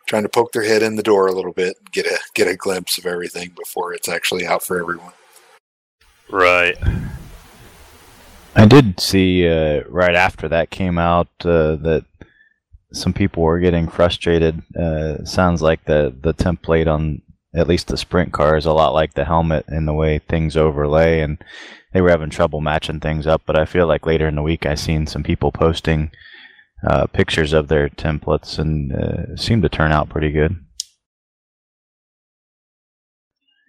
[0.09, 2.55] trying to poke their head in the door a little bit, get a get a
[2.55, 5.13] glimpse of everything before it's actually out for everyone.
[6.29, 6.75] Right.
[8.55, 12.05] I did see uh, right after that came out uh, that
[12.91, 14.63] some people were getting frustrated.
[14.75, 17.21] Uh, sounds like the the template on
[17.55, 20.57] at least the sprint car is a lot like the helmet in the way things
[20.57, 21.37] overlay, and
[21.93, 23.43] they were having trouble matching things up.
[23.45, 26.09] But I feel like later in the week I seen some people posting
[26.87, 30.55] uh, pictures of their templates and uh, seemed to turn out pretty good.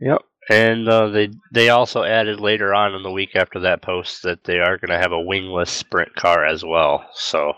[0.01, 4.23] Yep, and uh, they they also added later on in the week after that post
[4.23, 7.05] that they are going to have a wingless sprint car as well.
[7.13, 7.53] So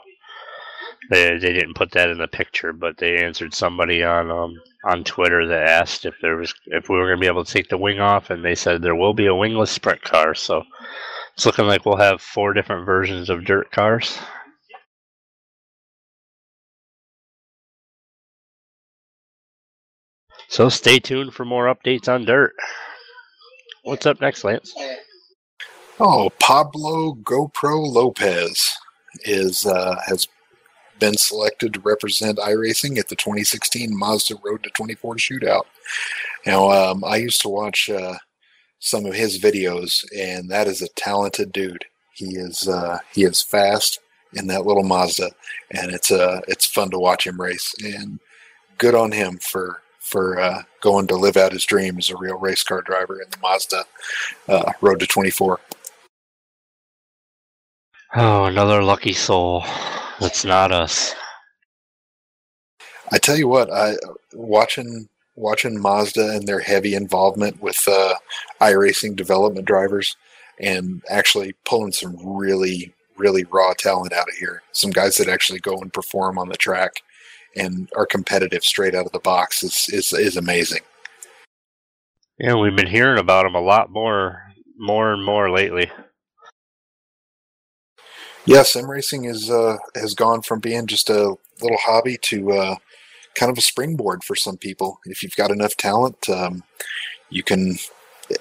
[1.10, 5.04] they they didn't put that in the picture, but they answered somebody on um, on
[5.04, 7.68] Twitter that asked if there was if we were going to be able to take
[7.68, 10.34] the wing off, and they said there will be a wingless sprint car.
[10.34, 10.64] So
[11.34, 14.18] it's looking like we'll have four different versions of dirt cars.
[20.52, 22.52] So stay tuned for more updates on dirt.
[23.84, 24.74] What's up next, Lance?
[25.98, 28.70] Oh, Pablo GoPro Lopez
[29.24, 30.28] is uh, has
[30.98, 35.62] been selected to represent iRacing at the 2016 Mazda Road to 24 Shootout.
[36.44, 38.18] Now, um, I used to watch uh,
[38.78, 41.86] some of his videos, and that is a talented dude.
[42.12, 44.00] He is uh, he is fast
[44.34, 45.30] in that little Mazda,
[45.70, 47.74] and it's uh, it's fun to watch him race.
[47.82, 48.20] And
[48.76, 49.80] good on him for
[50.12, 53.28] for uh, going to live out his dream as a real race car driver in
[53.30, 53.84] the Mazda
[54.46, 55.58] uh, Road to 24.
[58.14, 59.64] Oh, another lucky soul.
[60.20, 61.14] That's not us.
[63.10, 63.96] I tell you what, I
[64.34, 68.14] watching watching Mazda and their heavy involvement with uh,
[68.60, 70.14] iRacing development drivers,
[70.60, 74.62] and actually pulling some really really raw talent out of here.
[74.72, 77.02] Some guys that actually go and perform on the track
[77.56, 80.80] and are competitive straight out of the box is is, is amazing.
[82.38, 84.42] Yeah, we've been hearing about them a lot more,
[84.76, 85.90] more and more lately.
[88.44, 92.76] Yeah, sim racing is uh, has gone from being just a little hobby to uh,
[93.34, 94.98] kind of a springboard for some people.
[95.04, 96.64] If you've got enough talent, um,
[97.30, 97.76] you can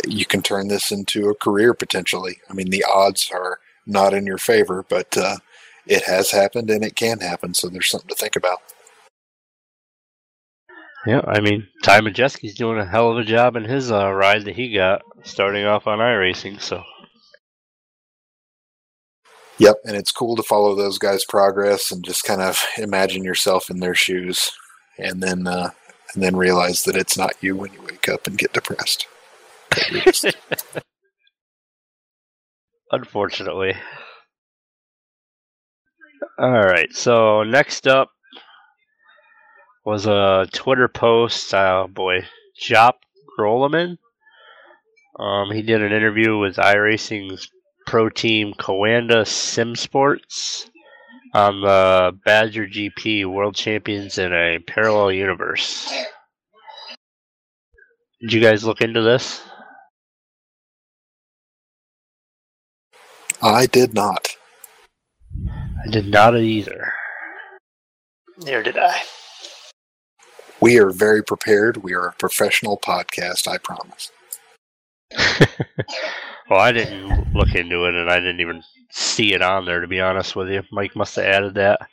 [0.08, 2.40] you can turn this into a career potentially.
[2.50, 5.38] I mean, the odds are not in your favor, but uh,
[5.86, 7.54] it has happened and it can happen.
[7.54, 8.60] So there's something to think about.
[11.06, 14.46] Yeah, I mean, Ty Majeski's doing a hell of a job in his uh, ride
[14.46, 16.62] that he got starting off on iRacing.
[16.62, 16.84] So.
[19.58, 23.70] Yep, and it's cool to follow those guys' progress and just kind of imagine yourself
[23.70, 24.52] in their shoes,
[24.98, 25.70] and then uh,
[26.14, 29.08] and then realize that it's not you when you wake up and get depressed.
[32.92, 33.76] Unfortunately.
[36.40, 38.10] All right, so next up,
[39.86, 41.54] was a Twitter post.
[41.54, 42.26] Oh boy,
[42.62, 42.94] Jop
[43.38, 43.98] Grolleman.
[45.20, 47.50] Um, he did an interview with iRacing's
[47.86, 50.70] pro team Coanda Sim Sports
[51.34, 55.92] on the Badger GP World Champions in a parallel universe.
[58.22, 59.42] Did you guys look into this?
[63.42, 64.28] I did not.
[65.84, 66.94] I did not either.
[68.38, 69.02] Neither did I.
[70.62, 71.78] We are very prepared.
[71.78, 74.12] We are a professional podcast, I promise.
[76.50, 79.82] well, I didn't look into it, and I didn't even see it on there.
[79.82, 81.88] To be honest with you, Mike must have added that.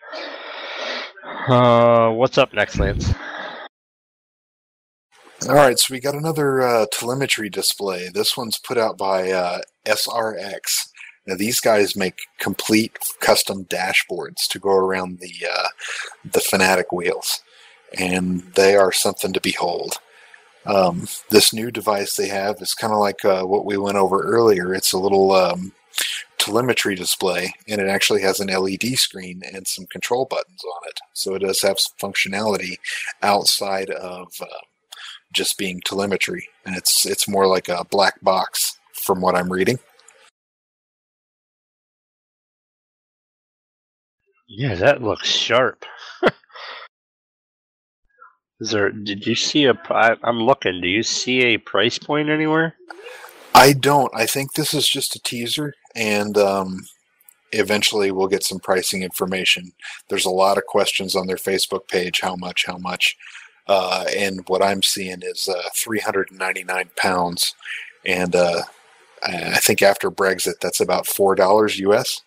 [1.48, 3.10] Uh, what's up next, Lance?
[5.48, 8.10] All right, so we got another uh, telemetry display.
[8.12, 10.88] This one's put out by uh, SRX.
[11.26, 15.68] Now, these guys make complete custom dashboards to go around the uh,
[16.24, 17.40] the Fanatec wheels,
[17.96, 19.98] and they are something to behold.
[20.66, 24.22] Um, this new device they have is kind of like uh, what we went over
[24.22, 24.74] earlier.
[24.74, 25.72] It's a little um,
[26.38, 31.00] telemetry display, and it actually has an LED screen and some control buttons on it.
[31.14, 32.76] So it does have some functionality
[33.22, 34.46] outside of uh,
[35.32, 39.78] just being telemetry, and it's it's more like a black box from what I'm reading.
[44.48, 45.84] Yeah, that looks sharp.
[48.60, 48.90] Is there?
[48.90, 49.74] Did you see a?
[49.88, 50.80] I, I'm looking.
[50.80, 52.74] Do you see a price point anywhere?
[53.54, 54.12] I don't.
[54.14, 56.86] I think this is just a teaser, and um,
[57.52, 59.72] eventually we'll get some pricing information.
[60.08, 62.20] There's a lot of questions on their Facebook page.
[62.20, 62.66] How much?
[62.66, 63.16] How much?
[63.68, 67.54] Uh, and what I'm seeing is uh, 399 pounds,
[68.04, 68.62] and uh,
[69.22, 72.22] I think after Brexit, that's about four dollars US.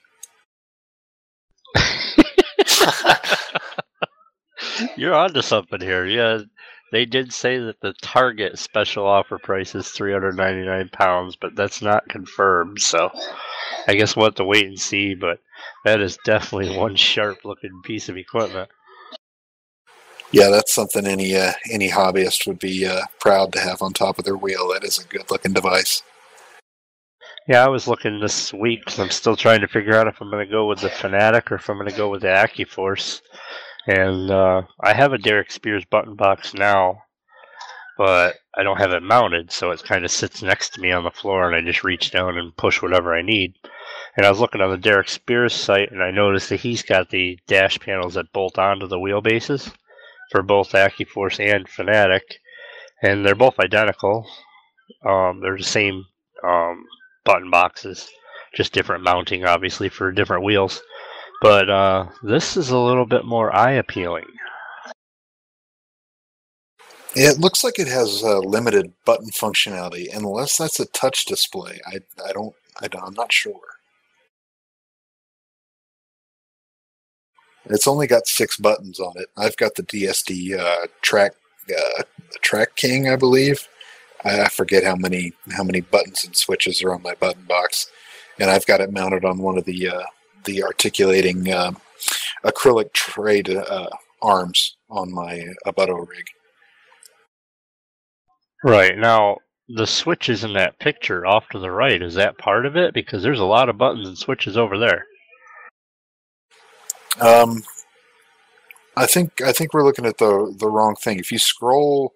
[4.95, 6.05] You're onto something here.
[6.05, 6.39] Yeah,
[6.91, 12.09] they did say that the Target special offer price is 399 pounds, but that's not
[12.09, 12.81] confirmed.
[12.81, 13.09] So
[13.87, 15.15] I guess we'll have to wait and see.
[15.15, 15.39] But
[15.85, 18.69] that is definitely one sharp-looking piece of equipment.
[20.31, 24.17] Yeah, that's something any uh, any hobbyist would be uh, proud to have on top
[24.17, 24.69] of their wheel.
[24.69, 26.03] That is a good-looking device.
[27.47, 30.29] Yeah, I was looking this week because I'm still trying to figure out if I'm
[30.29, 33.21] going to go with the Fanatec or if I'm going to go with the AccuForce.
[33.87, 37.03] And uh, I have a Derek Speare button box now,
[37.97, 41.03] but I don't have it mounted, so it kind of sits next to me on
[41.03, 43.55] the floor, and I just reach down and push whatever I need.
[44.15, 47.09] And I was looking on the Derek Speare site, and I noticed that he's got
[47.09, 49.73] the dash panels that bolt onto the wheelbases
[50.31, 52.21] for both AccuForce and Fanatec,
[53.01, 54.27] and they're both identical.
[55.05, 56.05] Um, they're the same
[56.43, 56.85] um,
[57.25, 58.09] button boxes,
[58.53, 60.81] just different mounting, obviously, for different wheels.
[61.41, 64.27] But uh, this is a little bit more eye appealing.
[67.15, 71.81] It looks like it has uh, limited button functionality, unless that's a touch display.
[71.85, 73.59] I, I don't, I don't, I'm not sure.
[77.65, 79.27] It's only got six buttons on it.
[79.35, 81.33] I've got the DSD uh, track,
[81.69, 82.03] uh,
[82.41, 83.67] track King, I believe.
[84.23, 87.89] I, forget how many how many buttons and switches are on my button box,
[88.39, 90.03] and I've got it mounted on one of the uh,
[90.45, 91.71] the articulating uh,
[92.45, 93.87] acrylic trade uh,
[94.21, 96.25] arms on my Obutto rig.
[98.63, 99.37] Right now,
[99.69, 102.93] the switches in that picture off to the right is that part of it?
[102.93, 105.05] Because there's a lot of buttons and switches over there.
[107.19, 107.63] Um,
[108.95, 111.19] I think I think we're looking at the the wrong thing.
[111.19, 112.13] If you scroll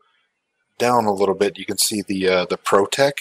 [0.77, 3.13] down a little bit, you can see the uh, the ProTech.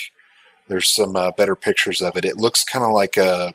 [0.69, 2.25] There's some uh, better pictures of it.
[2.25, 3.55] It looks kind of like a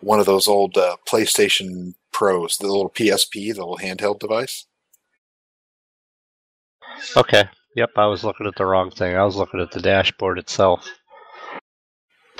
[0.00, 4.66] one of those old uh, PlayStation Pros, the little PSP, the little handheld device.
[7.16, 7.44] Okay.
[7.76, 9.14] Yep, I was looking at the wrong thing.
[9.14, 10.88] I was looking at the dashboard itself.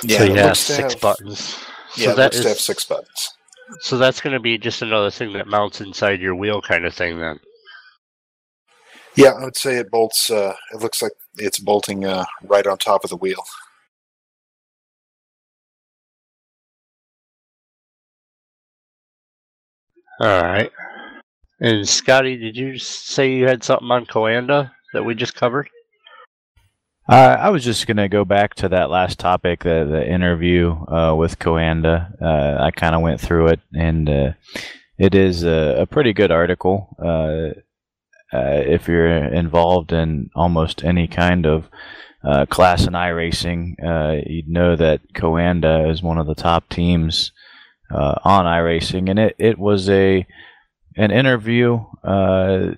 [0.02, 1.58] Yeah, so it yeah, looks to six have- buttons.
[1.96, 3.30] Yeah, so it that to have six buttons.
[3.80, 6.94] so that's going to be just another thing that mounts inside your wheel, kind of
[6.94, 7.18] thing.
[7.18, 7.40] Then.
[9.16, 10.30] Yeah, I would say it bolts.
[10.30, 13.42] Uh, it looks like it's bolting uh, right on top of the wheel.
[20.20, 20.72] All right.
[21.60, 25.68] And Scotty, did you say you had something on Coanda that we just covered?
[27.08, 30.72] Uh, I was just going to go back to that last topic, the, the interview
[30.88, 32.12] uh, with Coanda.
[32.20, 34.32] Uh, I kind of went through it, and uh,
[34.98, 36.96] it is a, a pretty good article.
[37.02, 37.60] Uh,
[38.36, 41.70] uh, if you're involved in almost any kind of
[42.50, 47.32] class in iRacing, uh, you'd know that Coanda is one of the top teams
[47.90, 50.26] uh, on iRacing, and it, it was a
[50.96, 51.84] an interview.
[52.02, 52.72] Uh,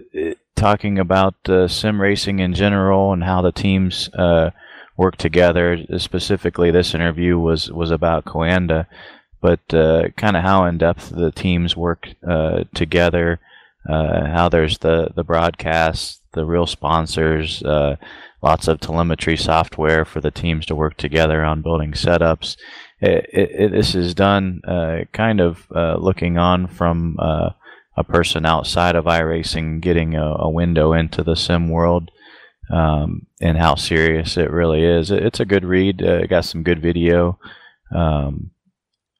[0.60, 4.50] talking about uh, sim racing in general and how the teams uh,
[4.96, 5.78] work together.
[5.96, 8.86] Specifically, this interview was was about Coanda,
[9.40, 13.40] but uh, kind of how in depth the teams work uh, together.
[13.88, 17.62] How there's the the broadcasts, the real sponsors,
[18.42, 22.56] lots of telemetry software for the teams to work together on building setups.
[23.00, 24.60] It, it, this is done
[25.12, 27.16] kind of looking on from
[27.96, 32.10] a person outside of iRacing getting a, a window into the sim world
[32.70, 35.10] um, and how serious it really is.
[35.10, 36.02] It's a good read.
[36.02, 37.38] Uh, got some good video
[37.94, 38.50] um,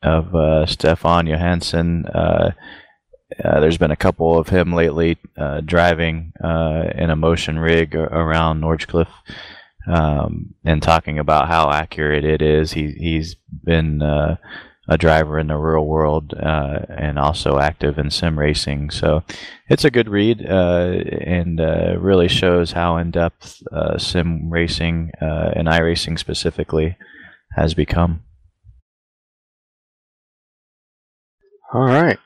[0.02, 2.06] of uh, Stefan Johansson.
[2.06, 2.52] Uh,
[3.44, 7.94] uh, there's been a couple of him lately uh, driving uh, in a motion rig
[7.94, 9.08] around Nordschleife
[9.86, 12.72] um, and talking about how accurate it is.
[12.72, 14.02] He he's been
[14.90, 18.90] a driver in the real world uh, and also active in sim racing.
[18.90, 19.22] So
[19.68, 25.12] it's a good read uh, and uh, really shows how in depth uh, sim racing
[25.22, 26.96] uh, and iRacing specifically
[27.54, 28.24] has become.
[31.72, 32.18] All right.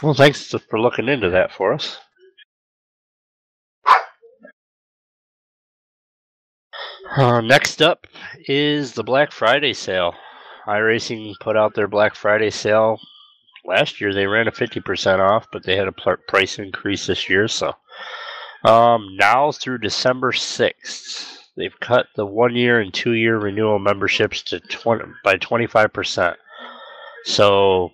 [0.00, 1.98] Well, thanks for looking into that for us.
[7.16, 8.06] Uh, next up
[8.46, 10.14] is the Black Friday sale
[10.68, 13.00] iRacing put out their Black Friday sale
[13.64, 14.12] last year.
[14.12, 17.48] They ran a 50% off, but they had a price increase this year.
[17.48, 17.72] So
[18.64, 24.42] um, now through December 6th, they've cut the one year and two year renewal memberships
[24.42, 26.36] to 20, by 25%.
[27.24, 27.90] So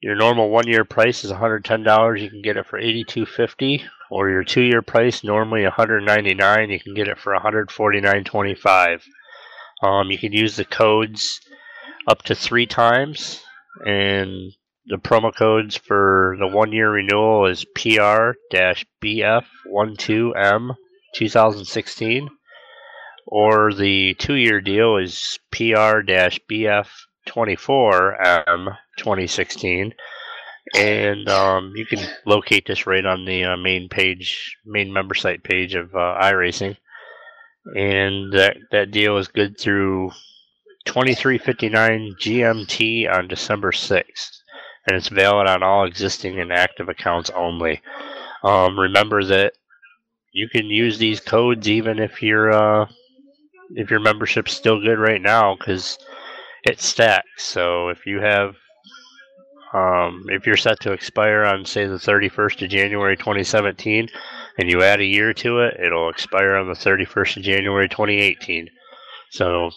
[0.00, 2.20] your normal one year price is $110.
[2.20, 3.82] You can get it for $82.50.
[4.10, 9.02] Or your two year price, normally $199, you can get it for $149.25.
[9.82, 11.42] Um, you can use the codes
[12.06, 13.42] up to three times,
[13.84, 14.54] and
[14.86, 20.74] the promo codes for the one year renewal is PR BF12M
[21.14, 22.28] 2016,
[23.26, 26.00] or the two year deal is PR
[27.30, 29.94] BF24M 2016.
[30.74, 35.42] And um, you can locate this right on the uh, main page, main member site
[35.42, 36.76] page of uh, iRacing
[37.74, 40.10] and that that deal is good through
[40.86, 44.40] 2359 GMT on December 6th,
[44.86, 47.80] and it's valid on all existing and active accounts only.
[48.42, 49.52] Um, remember that
[50.32, 52.88] you can use these codes even if your uh,
[53.70, 55.98] if your membership's still good right now because
[56.64, 57.44] it stacks.
[57.44, 58.56] So if you have
[59.74, 64.08] um, if you're set to expire on say the 31st of January 2017
[64.58, 68.68] and you add a year to it, it'll expire on the 31st of January 2018.
[69.30, 69.70] So,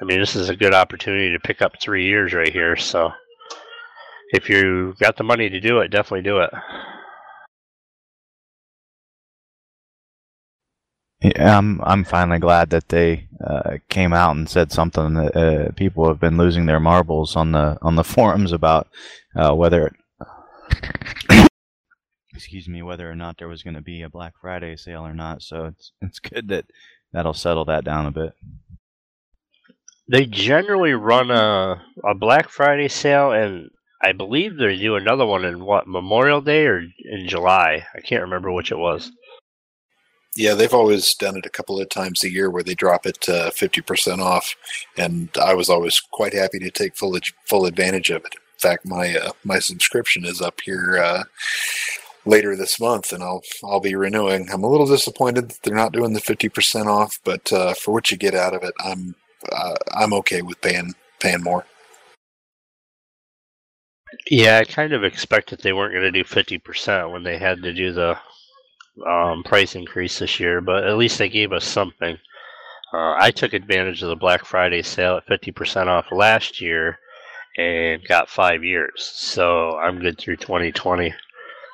[0.00, 2.76] I mean, this is a good opportunity to pick up three years right here.
[2.76, 3.12] So,
[4.32, 6.50] if you got the money to do it, definitely do it.
[11.22, 15.72] Yeah, I'm I'm finally glad that they uh, came out and said something that uh,
[15.72, 18.88] people have been losing their marbles on the on the forums about
[19.34, 19.92] uh, whether
[22.34, 25.14] excuse me, whether or not there was going to be a Black Friday sale or
[25.14, 25.42] not.
[25.42, 26.66] So it's it's good that
[27.12, 28.34] that'll settle that down a bit.
[30.08, 33.70] They generally run a a Black Friday sale, and
[34.02, 37.86] I believe they do another one in what Memorial Day or in July.
[37.94, 39.10] I can't remember which it was.
[40.36, 43.24] Yeah, they've always done it a couple of times a year where they drop it
[43.54, 44.54] fifty percent off,
[44.98, 48.34] and I was always quite happy to take full full advantage of it.
[48.34, 51.24] In fact, my uh, my subscription is up here uh,
[52.26, 54.48] later this month, and I'll I'll be renewing.
[54.52, 57.92] I'm a little disappointed that they're not doing the fifty percent off, but uh, for
[57.92, 59.14] what you get out of it, I'm
[59.50, 61.64] uh, I'm okay with paying paying more.
[64.30, 67.62] Yeah, I kind of expected they weren't going to do fifty percent when they had
[67.62, 68.18] to do the
[69.04, 72.16] um, price increase this year, but at least they gave us something.
[72.92, 76.98] Uh, I took advantage of the Black Friday sale at fifty percent off last year
[77.58, 81.14] and got five years, so I'm good through 2020.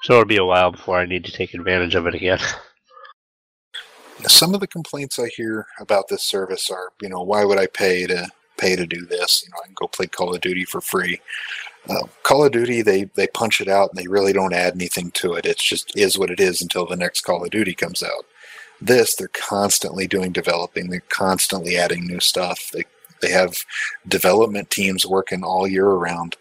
[0.03, 2.39] So it'll be a while before I need to take advantage of it again.
[4.27, 7.67] Some of the complaints I hear about this service are, you know, why would I
[7.67, 8.29] pay to
[8.59, 9.45] pay to do this?
[9.45, 11.21] You know, I can go play Call of Duty for free.
[11.89, 15.11] Uh, Call of Duty, they they punch it out and they really don't add anything
[15.13, 15.47] to it.
[15.47, 18.27] It's just is what it is until the next Call of Duty comes out.
[18.81, 20.91] This, they're constantly doing developing.
[20.91, 22.71] They're constantly adding new stuff.
[22.73, 22.85] They
[23.21, 23.65] they have
[24.09, 26.37] development teams working all year around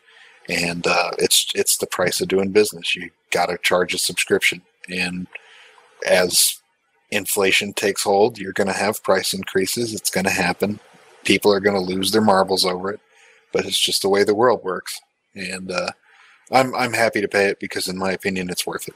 [0.50, 2.96] and uh, it's it's the price of doing business.
[2.96, 5.28] You got to charge a subscription, and
[6.06, 6.60] as
[7.10, 9.94] inflation takes hold, you're going to have price increases.
[9.94, 10.80] It's going to happen.
[11.24, 13.00] People are going to lose their marbles over it,
[13.54, 15.00] but it's just the way the world works.
[15.36, 15.92] And uh,
[16.52, 18.96] I'm I'm happy to pay it because, in my opinion, it's worth it.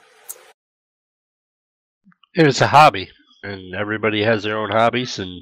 [2.34, 3.09] it's a hobby,
[3.43, 5.41] and everybody has their own hobbies, and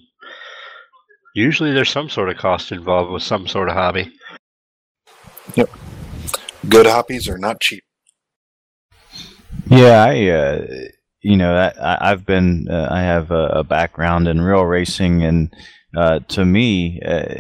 [1.34, 4.14] usually there's some sort of cost involved with some sort of hobby.
[5.56, 5.70] Yep.
[6.70, 7.84] Good hobbies are not cheap.
[9.68, 10.68] Yeah, I, uh,
[11.22, 15.54] you know, I, I've been, uh, I have a, a, background in real racing, and
[15.96, 17.36] uh, to me, uh,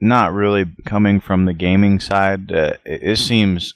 [0.00, 3.74] not really coming from the gaming side, uh, it, it, seems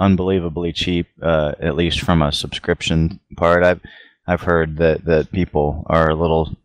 [0.00, 3.62] unbelievably cheap, uh, at least from a subscription part.
[3.62, 3.80] I've,
[4.26, 6.56] I've heard that, that people are a little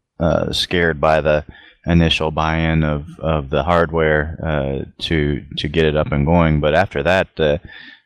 [0.51, 1.43] scared by the
[1.87, 7.01] initial buy-in of, of the hardware to to get it up and going, but after
[7.01, 7.27] that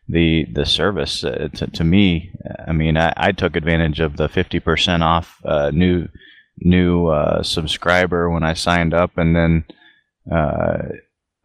[0.07, 2.31] the the service uh, to, to me
[2.67, 6.07] i mean I, I, took advantage of the 50% off uh, new
[6.59, 9.65] new uh, subscriber when i signed up and then
[10.31, 10.77] uh,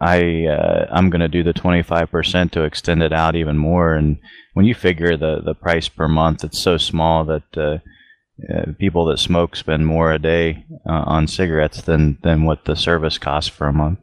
[0.00, 3.94] i uh, i'm to do the 25% to extend it out even more.
[3.94, 4.18] And
[4.54, 7.78] when you figure the the price per month it's so small that uh,
[8.78, 13.50] people that smoke spend more a day on cigarettes than than what the service costs
[13.50, 13.98] for a month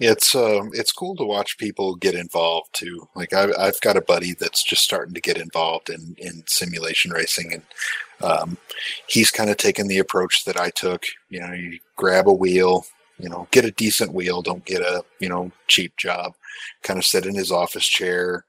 [0.00, 3.08] it's um, it's cool to watch people get involved too.
[3.14, 7.12] Like I, I've got a buddy that's just starting to get involved in in simulation
[7.12, 7.62] racing, and
[8.22, 8.58] um,
[9.06, 11.04] he's kind of taken the approach that I took.
[11.28, 12.84] You know, you grab a wheel,
[13.18, 16.34] you know, get a decent wheel, don't get a you know cheap job.
[16.82, 18.44] Kind of sit in his office chair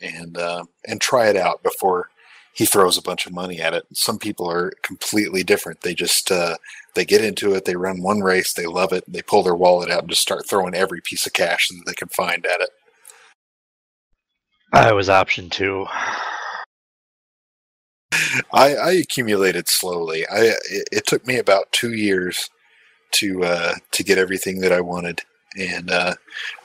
[0.00, 2.08] and uh, and try it out before
[2.54, 3.84] he throws a bunch of money at it.
[3.92, 5.80] Some people are completely different.
[5.80, 6.56] They just uh,
[6.94, 9.90] they get into it, they run one race, they love it, they pull their wallet
[9.90, 12.70] out and just start throwing every piece of cash that they can find at it.
[14.72, 15.86] I was option two.
[18.52, 20.26] I, I accumulated slowly.
[20.28, 22.48] I it, it, took me about two years
[23.12, 25.22] to uh, to get everything that I wanted,
[25.58, 26.14] and uh,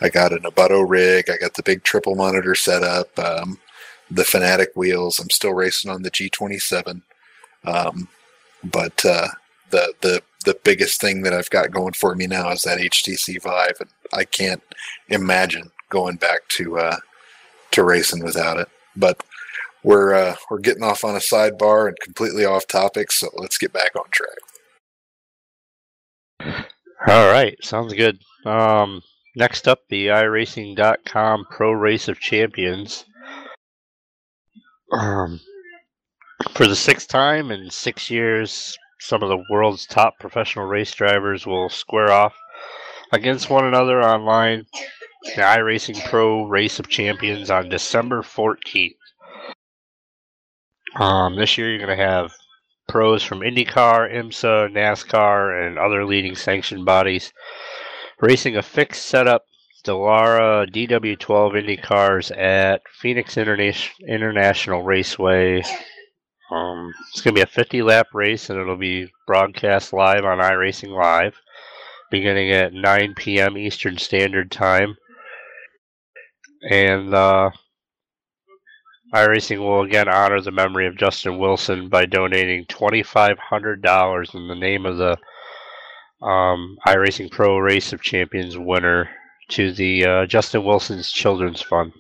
[0.02, 1.30] I got an Obutto rig.
[1.30, 3.18] I got the big triple monitor set up.
[3.18, 3.60] Um,
[4.12, 5.20] the Fanatec wheels.
[5.20, 7.02] I'm still racing on the G27,
[7.66, 8.08] um,
[8.64, 9.28] but uh,
[9.70, 13.42] the the the biggest thing that I've got going for me now is that HTC
[13.42, 14.64] Vive, and I can't
[15.10, 16.98] imagine going back to uh,
[17.72, 18.70] to racing without it.
[18.96, 19.22] But
[19.84, 23.74] we're uh, we're getting off on a sidebar and completely off topic, so let's get
[23.74, 24.38] back on track.
[27.08, 28.20] All right, sounds good.
[28.46, 29.02] Um,
[29.36, 33.06] next up, the iRacing.com Pro Race of Champions
[34.92, 35.40] um,
[36.54, 41.46] for the sixth time in six years, some of the world's top professional race drivers
[41.46, 42.36] will square off
[43.12, 44.66] against one another online.
[45.36, 48.96] The iRacing Pro Race of Champions on December 14th.
[50.96, 52.32] Um, this year, you're going to have
[52.88, 57.34] pros from IndyCar, IMSA, NASCAR, and other leading sanctioned bodies
[58.22, 59.44] racing a fixed setup
[59.86, 65.64] Dallara DW12 Indy cars at Phoenix Interna- International Raceway.
[66.52, 70.40] Um, it's going to be a 50 lap race and it'll be broadcast live on
[70.40, 71.36] iRacing Live
[72.10, 73.58] beginning at 9 p.m.
[73.58, 74.98] Eastern Standard Time.
[76.70, 77.52] And uh,
[79.14, 84.86] iRacing will again honor the memory of Justin Wilson by donating $2,500 in the name
[84.86, 85.18] of the
[86.26, 89.10] um, iRacing Pro Race of Champions winner
[89.50, 91.94] to the uh, Justin Wilson's Children's Fund.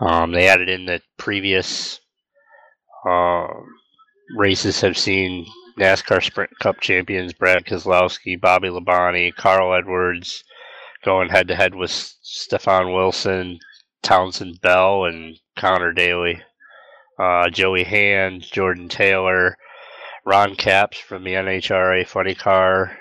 [0.00, 2.00] Um, they added in that previous
[3.08, 3.48] uh,
[4.36, 5.46] races have seen
[5.78, 10.44] NASCAR Sprint Cup champions Brad Keselowski, Bobby Labonte, Carl Edwards
[11.04, 13.58] going head to head with Stefan Wilson,
[14.02, 16.42] Townsend Bell, and Conor Daly.
[17.18, 19.56] Uh, Joey Hand, Jordan Taylor,
[20.24, 22.96] Ron Capps from the NHRA Funny Car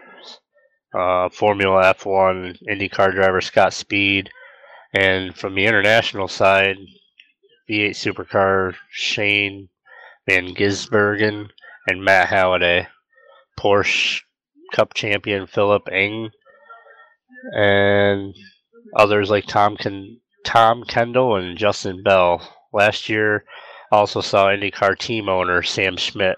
[0.93, 4.29] uh, Formula F1 IndyCar driver Scott Speed,
[4.93, 6.77] and from the international side,
[7.69, 9.69] V8 Supercar Shane
[10.27, 11.49] Van Gisbergen
[11.87, 12.87] and Matt Halliday,
[13.57, 14.21] Porsche
[14.73, 16.31] Cup champion Philipp Eng,
[17.53, 18.35] and
[18.95, 22.41] others like Tom Ken- Tom Kendall and Justin Bell.
[22.73, 23.45] Last year,
[23.91, 26.37] also saw IndyCar team owner Sam Schmidt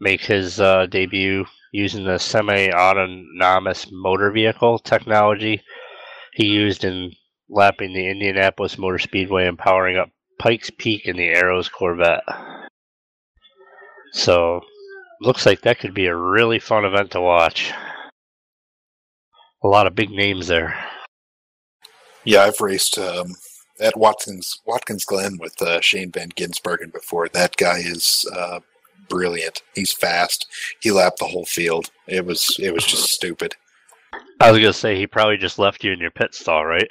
[0.00, 5.62] make his uh, debut using the semi-autonomous motor vehicle technology
[6.34, 7.12] he used in
[7.48, 12.22] lapping the Indianapolis Motor Speedway and powering up Pikes Peak in the Arrows Corvette.
[14.12, 14.60] So,
[15.20, 17.72] looks like that could be a really fun event to watch.
[19.62, 20.74] A lot of big names there.
[22.24, 23.34] Yeah, I've raced um,
[23.78, 27.28] at Watkins Watkins Glen with uh, Shane Van Gisbergen before.
[27.28, 28.60] That guy is uh,
[29.10, 29.62] brilliant.
[29.74, 30.46] He's fast.
[30.80, 31.90] He lapped the whole field.
[32.06, 33.54] It was it was just stupid.
[34.40, 36.88] I was gonna say he probably just left you in your pit stall, right?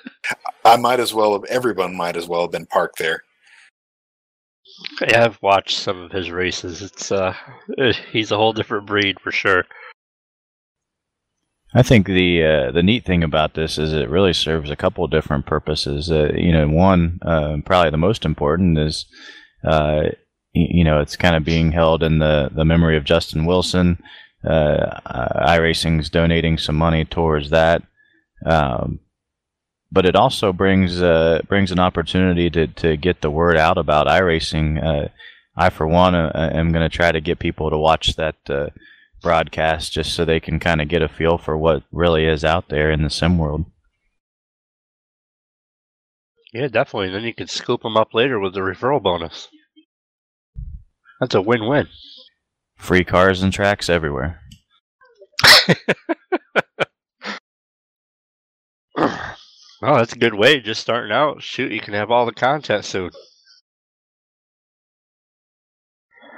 [0.64, 1.44] I might as well have.
[1.44, 3.22] Everyone might as well have been parked there.
[5.00, 6.80] Yeah, I've watched some of his races.
[6.82, 7.34] It's uh,
[8.10, 9.64] he's a whole different breed for sure.
[11.74, 15.04] I think the uh, the neat thing about this is it really serves a couple
[15.04, 16.10] of different purposes.
[16.10, 19.06] Uh, you know, one uh, probably the most important is
[19.64, 20.04] uh,
[20.52, 24.02] you know it's kind of being held in the the memory of Justin Wilson.
[24.44, 25.00] Uh,
[25.46, 27.82] iRacing's donating some money towards that.
[28.46, 29.00] Um,
[29.90, 34.06] but it also brings uh, brings an opportunity to, to get the word out about
[34.06, 34.82] iRacing.
[34.82, 35.08] Uh,
[35.56, 38.68] I, for one, uh, am going to try to get people to watch that uh,
[39.22, 42.68] broadcast just so they can kind of get a feel for what really is out
[42.68, 43.64] there in the sim world.
[46.52, 47.10] Yeah, definitely.
[47.10, 49.48] Then you can scoop them up later with the referral bonus.
[51.20, 51.88] That's a win-win.
[52.76, 54.40] Free cars and tracks everywhere.
[59.80, 60.60] Oh, that's a good way.
[60.60, 61.42] Just starting out.
[61.42, 63.10] Shoot, you can have all the content soon.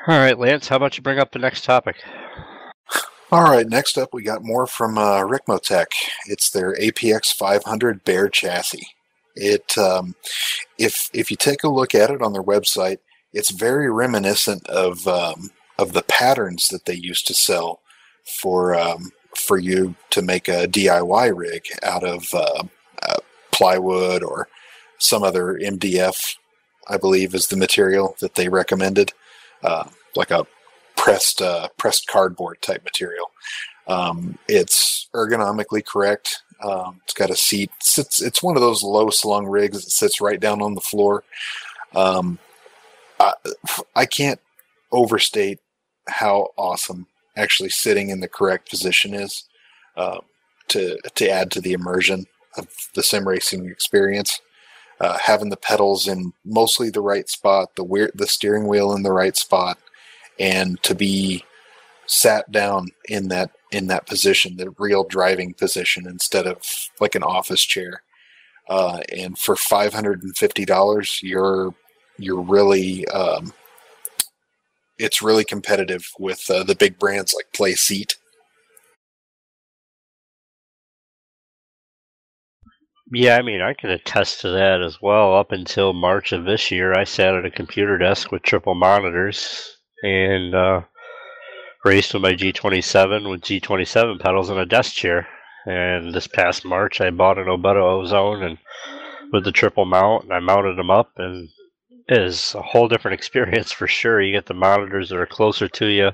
[0.07, 1.97] All right, Lance, how about you bring up the next topic?
[3.33, 5.87] All right, next up we got more from uh, Ricmotech.
[6.27, 8.89] It's their APX 500 Bear chassis.
[9.37, 10.17] It, um,
[10.77, 12.99] if if you take a look at it on their website,
[13.33, 17.81] it's very reminiscent of um, of the patterns that they used to sell
[18.25, 22.63] for um, for you to make a DIY rig out of uh,
[23.03, 23.17] uh,
[23.53, 24.49] plywood or
[24.99, 26.37] some other MDF,
[26.89, 29.13] I believe, is the material that they recommended,
[29.63, 30.47] uh, like a
[30.97, 33.31] pressed uh, pressed cardboard type material.
[33.87, 36.43] Um, it's ergonomically correct.
[36.63, 37.71] Um, it's got a seat.
[37.79, 41.25] It's, it's one of those low slung rigs that sits right down on the floor.
[41.95, 42.39] Um,
[43.95, 44.41] I, can't
[44.93, 45.61] overstate
[46.09, 47.07] how awesome
[47.37, 49.45] actually sitting in the correct position is
[49.97, 50.19] uh,
[50.69, 54.41] to to add to the immersion of the sim racing experience.
[55.01, 59.03] Uh, having the pedals in mostly the right spot, the weir- the steering wheel in
[59.03, 59.79] the right spot,
[60.39, 61.43] and to be
[62.07, 66.63] sat down in that in that position, the real driving position, instead of
[67.01, 68.03] like an office chair.
[68.69, 71.75] Uh, and for five hundred and fifty dollars, you're
[72.21, 73.53] you're really um,
[74.99, 78.15] it's really competitive with uh, the big brands like Playseat
[83.13, 85.35] Yeah, I mean, I can attest to that as well.
[85.35, 89.77] Up until March of this year, I sat at a computer desk with triple monitors
[90.05, 90.83] and uh,
[91.85, 95.27] raced with my G27 with G27 pedals and a desk chair.
[95.67, 98.59] And this past March, I bought an Obutto Ozone and
[99.33, 101.49] with the triple mount, and I mounted them up, and
[102.11, 104.21] is a whole different experience for sure.
[104.21, 106.11] You get the monitors that are closer to you.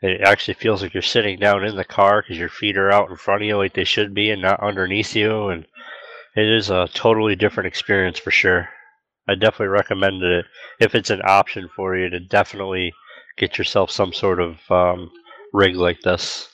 [0.00, 3.08] It actually feels like you're sitting down in the car because your feet are out
[3.08, 5.48] in front of you like they should be and not underneath you.
[5.48, 5.64] And
[6.34, 8.68] it is a totally different experience for sure.
[9.28, 10.46] I definitely recommend it
[10.80, 12.92] if it's an option for you to definitely
[13.36, 15.10] get yourself some sort of um,
[15.52, 16.48] rig like this.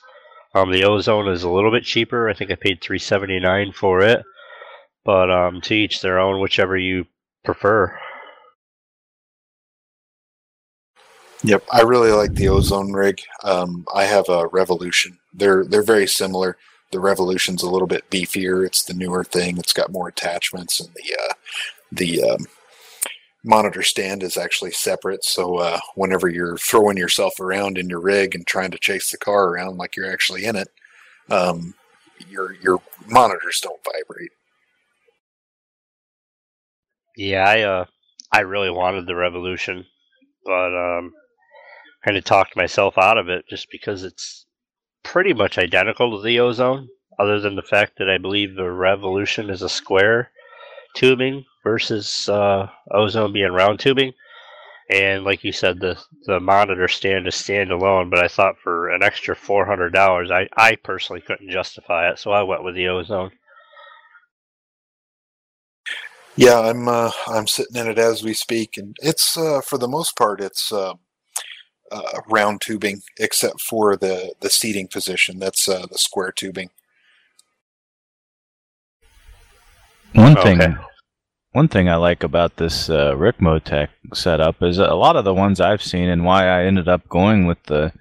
[0.54, 2.28] Um, the Ozone is a little bit cheaper.
[2.28, 4.22] I think I paid three seventy nine for it,
[5.04, 7.06] but um, to each their own, whichever you
[7.44, 7.98] prefer.
[11.44, 13.20] Yep, I really like the Ozone rig.
[13.44, 15.18] Um, I have a Revolution.
[15.32, 16.56] They're they're very similar
[16.90, 18.64] the Revolution's a little bit beefier.
[18.66, 19.58] It's the newer thing.
[19.58, 21.34] It's got more attachments, and the uh,
[21.92, 22.46] the um,
[23.44, 25.24] monitor stand is actually separate.
[25.24, 29.18] So uh, whenever you're throwing yourself around in your rig and trying to chase the
[29.18, 30.68] car around like you're actually in it,
[31.30, 31.74] um,
[32.28, 34.32] your your monitors don't vibrate.
[37.16, 37.84] Yeah, I uh,
[38.32, 39.84] I really wanted the Revolution,
[40.44, 41.12] but um,
[42.04, 44.46] kind of talked myself out of it just because it's
[45.02, 46.88] pretty much identical to the ozone,
[47.18, 50.30] other than the fact that I believe the Revolution is a square
[50.94, 54.12] tubing versus uh, ozone being round tubing.
[54.90, 59.02] And like you said, the the monitor stand is standalone, but I thought for an
[59.02, 62.88] extra four hundred dollars, I, I personally couldn't justify it, so I went with the
[62.88, 63.32] ozone.
[66.36, 69.88] Yeah, I'm uh, I'm sitting in it as we speak, and it's uh, for the
[69.88, 70.94] most part it's uh,
[71.90, 75.38] uh, round tubing, except for the the seating position.
[75.38, 76.70] That's uh, the square tubing.
[80.14, 80.76] One thing,
[81.52, 85.60] one thing I like about this uh, Ricmotech setup is a lot of the ones
[85.60, 87.92] I've seen, and why I ended up going with the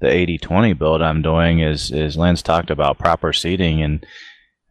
[0.00, 4.04] the 80-20 build I'm doing is is Lance talked about proper seating and.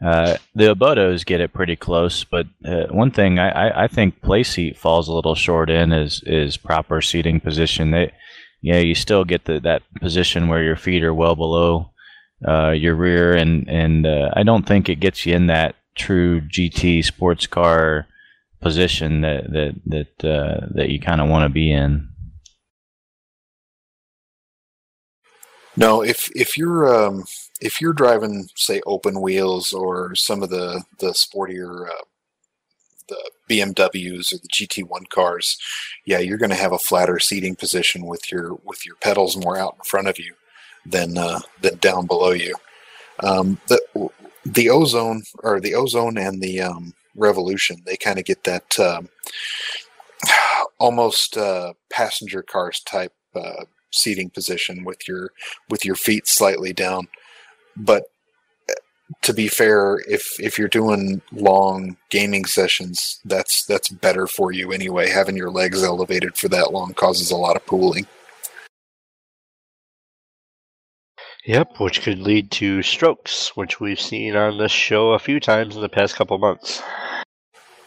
[0.01, 4.21] Uh, the Obuttos get it pretty close, but uh, one thing I, I, I think
[4.21, 7.91] play seat falls a little short in is is proper seating position.
[7.91, 8.13] They
[8.61, 11.91] yeah, you still get the, that position where your feet are well below
[12.47, 16.41] uh, your rear, and and uh, I don't think it gets you in that true
[16.41, 18.07] GT sports car
[18.61, 22.09] position that that that uh, that you kind of want to be in.
[25.75, 27.25] No, if if you're um,
[27.61, 32.03] if you're driving, say, open wheels or some of the the sportier uh,
[33.09, 35.57] the BMWs or the GT1 cars,
[36.05, 39.57] yeah, you're going to have a flatter seating position with your with your pedals more
[39.57, 40.33] out in front of you
[40.85, 42.55] than uh, than down below you.
[43.23, 44.09] Um, the
[44.45, 49.09] the ozone or the ozone and the um, revolution, they kind of get that um,
[50.79, 55.31] almost uh, passenger cars type uh, seating position with your
[55.69, 57.07] with your feet slightly down.
[57.75, 58.03] But
[59.21, 64.71] to be fair, if if you're doing long gaming sessions, that's that's better for you
[64.71, 65.09] anyway.
[65.09, 68.07] Having your legs elevated for that long causes a lot of pooling.
[71.45, 75.75] Yep, which could lead to strokes, which we've seen on this show a few times
[75.75, 76.83] in the past couple months.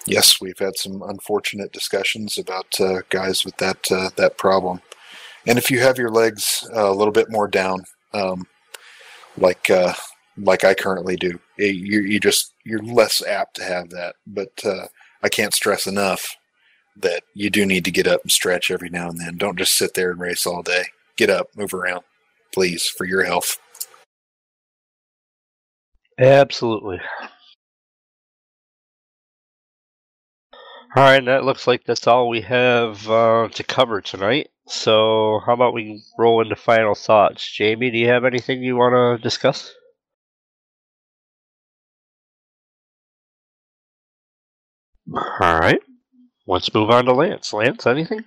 [0.07, 4.81] Yes, we've had some unfortunate discussions about uh, guys with that uh, that problem.
[5.47, 8.47] And if you have your legs uh, a little bit more down, um,
[9.37, 9.95] like uh,
[10.37, 14.17] like I currently do, eh, you you just you're less apt to have that.
[14.27, 14.87] But uh,
[15.23, 16.37] I can't stress enough
[16.97, 19.37] that you do need to get up and stretch every now and then.
[19.37, 20.85] Don't just sit there and race all day.
[21.17, 22.03] Get up, move around,
[22.53, 23.59] please, for your health.
[26.19, 27.01] Absolutely.
[30.95, 34.51] All right, that looks like that's all we have uh, to cover tonight.
[34.67, 37.51] So, how about we roll into final thoughts?
[37.51, 39.73] Jamie, do you have anything you want to discuss?
[45.15, 45.81] All right,
[46.47, 47.53] let's move on to Lance.
[47.53, 48.25] Lance, anything?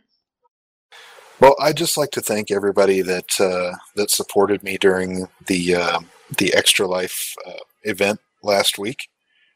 [1.39, 5.99] Well, I'd just like to thank everybody that uh, that supported me during the uh,
[6.38, 9.09] the Extra Life uh, event last week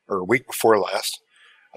[0.07, 1.22] or week before last.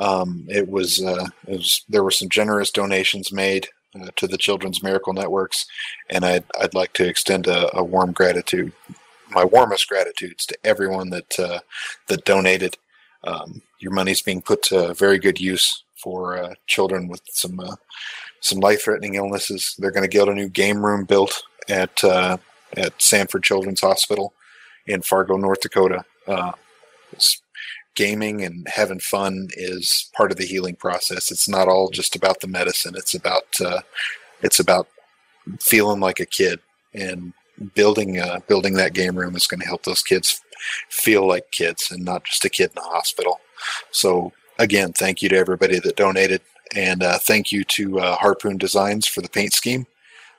[0.00, 3.68] Um, it was uh, it was there were some generous donations made
[4.00, 5.66] uh, to the Children's Miracle Networks,
[6.10, 8.72] and I'd I'd like to extend a, a warm gratitude,
[9.30, 11.60] my warmest gratitudes to everyone that uh,
[12.08, 12.76] that donated.
[13.24, 17.76] Um, your money's being put to very good use for uh, children with some uh,
[18.40, 19.76] some life-threatening illnesses.
[19.78, 22.38] They're going to get a new game room built at uh,
[22.76, 24.34] at Sanford Children's Hospital
[24.86, 26.04] in Fargo, North Dakota.
[26.26, 26.52] Uh,
[27.94, 31.30] gaming and having fun is part of the healing process.
[31.30, 32.94] It's not all just about the medicine.
[32.96, 33.80] It's about uh,
[34.42, 34.88] it's about
[35.60, 36.60] feeling like a kid
[36.94, 37.32] and
[37.74, 40.40] building uh, building that game room is going to help those kids
[40.88, 43.40] feel like kids and not just a kid in a hospital.
[43.90, 46.40] So again, thank you to everybody that donated,
[46.74, 49.86] and uh, thank you to uh, Harpoon Designs for the paint scheme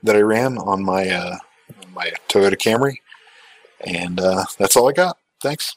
[0.03, 1.38] that I ran on my uh,
[1.93, 2.97] my Toyota Camry.
[3.86, 5.18] And uh, that's all I got.
[5.41, 5.76] Thanks.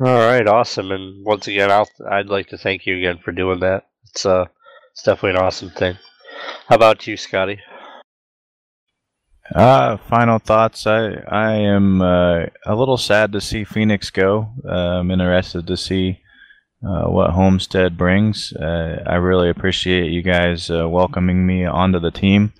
[0.00, 0.90] All right, awesome.
[0.90, 3.86] And once again, I'll, I'd like to thank you again for doing that.
[4.10, 4.46] It's uh,
[4.92, 5.96] it's definitely an awesome thing.
[6.68, 7.60] How about you, Scotty?
[9.54, 10.86] Uh, final thoughts.
[10.86, 14.48] I I am uh, a little sad to see Phoenix go.
[14.66, 16.20] Uh, I'm interested to see
[16.84, 18.52] uh, what Homestead brings.
[18.54, 22.54] Uh, I really appreciate you guys uh, welcoming me onto the team,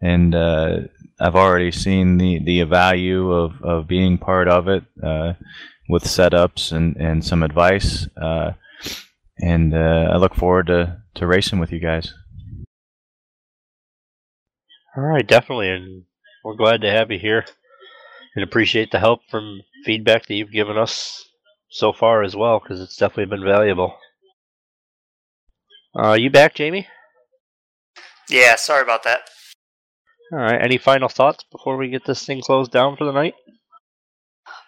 [0.00, 0.76] and uh,
[1.18, 4.84] I've already seen the, the value of, of being part of it
[5.88, 8.08] with setups and, and some advice.
[9.38, 12.14] And I look forward to, to racing with you guys.
[14.96, 16.05] All right, definitely, and
[16.46, 17.44] we're glad to have you here,
[18.36, 21.28] and appreciate the help from feedback that you've given us
[21.68, 23.96] so far as well, because it's definitely been valuable.
[25.98, 26.86] Uh, you back, Jamie?
[28.30, 29.22] Yeah, sorry about that.
[30.32, 30.62] All right.
[30.62, 33.34] Any final thoughts before we get this thing closed down for the night?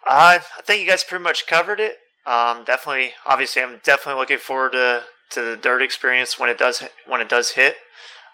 [0.04, 1.98] Uh, I think you guys pretty much covered it.
[2.26, 6.82] Um, definitely, obviously, I'm definitely looking forward to, to the dirt experience when it does
[7.06, 7.76] when it does hit.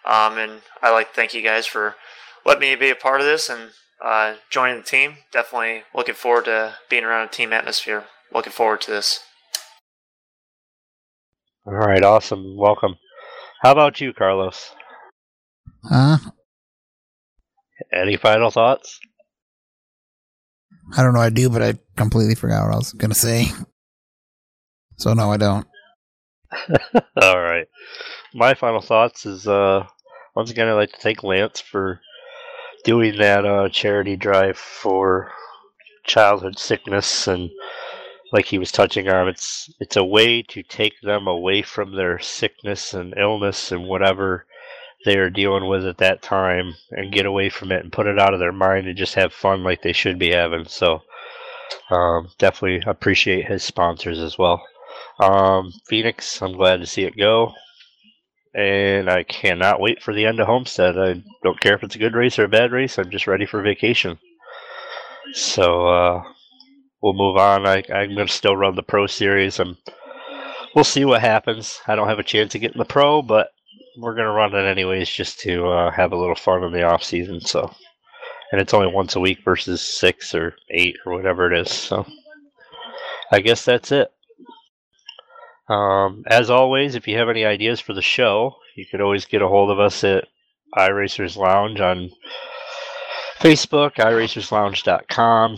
[0.07, 1.97] Um, and I like to thank you guys for
[2.45, 3.70] letting me be a part of this and
[4.05, 5.16] uh, joining the team.
[5.32, 8.05] Definitely looking forward to being around a team atmosphere.
[8.32, 9.20] Looking forward to this.
[11.66, 12.57] All right, awesome.
[12.57, 12.97] Welcome.
[13.62, 14.70] How about you, Carlos?
[15.84, 16.18] Huh?
[17.92, 19.01] Any final thoughts?
[20.97, 23.47] I don't know I do, but I completely forgot what I was going to say.
[24.97, 25.66] So, no, I don't.
[27.22, 27.66] All right.
[28.34, 29.86] My final thoughts is uh,
[30.36, 32.01] once again, I'd like to thank Lance for
[32.85, 35.32] doing that uh, charity drive for
[36.05, 37.51] childhood sickness and
[38.32, 42.18] like he was touching on it's it's a way to take them away from their
[42.18, 44.47] sickness and illness and whatever
[45.05, 48.18] they are dealing with at that time and get away from it and put it
[48.18, 51.03] out of their mind and just have fun like they should be having so
[51.91, 54.62] Um, definitely appreciate his sponsors as well.
[55.18, 57.55] Um, Phoenix, I'm glad to see it go.
[58.55, 60.97] And I cannot wait for the end of Homestead.
[60.97, 62.99] I don't care if it's a good race or a bad race.
[62.99, 64.19] I'm just ready for vacation.
[65.33, 66.23] So uh,
[67.03, 67.67] we'll move on.
[67.67, 69.59] I, I'm going to still run the Pro Series.
[69.59, 69.77] I'm,
[70.75, 71.81] we'll see what happens.
[71.89, 73.49] I don't have a chance to get in the Pro, but
[73.99, 76.85] we're going to run it anyways just to uh, have a little fun in the
[76.85, 77.41] off season.
[77.41, 77.75] So,
[78.53, 81.73] and it's only once a week versus six or eight or whatever it is.
[81.73, 82.07] So,
[83.33, 84.14] I guess that's it.
[85.69, 89.43] Um, as always, if you have any ideas for the show, you can always get
[89.43, 90.27] a hold of us at
[90.77, 92.11] iRacers Lounge on
[93.41, 95.57] Facebook, iRacersLounge.com,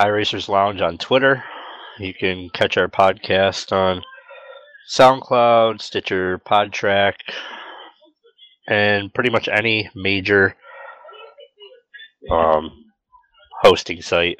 [0.00, 1.44] iRacers Lounge on Twitter.
[1.98, 4.02] You can catch our podcast on
[4.90, 7.14] SoundCloud, Stitcher, Podtrac,
[8.68, 10.56] and pretty much any major
[12.30, 12.70] um,
[13.62, 14.38] hosting site.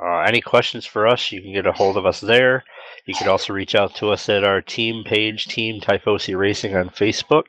[0.00, 2.62] Uh, any questions for us, you can get a hold of us there.
[3.06, 6.90] You can also reach out to us at our team page, Team Tifosi Racing on
[6.90, 7.46] Facebook.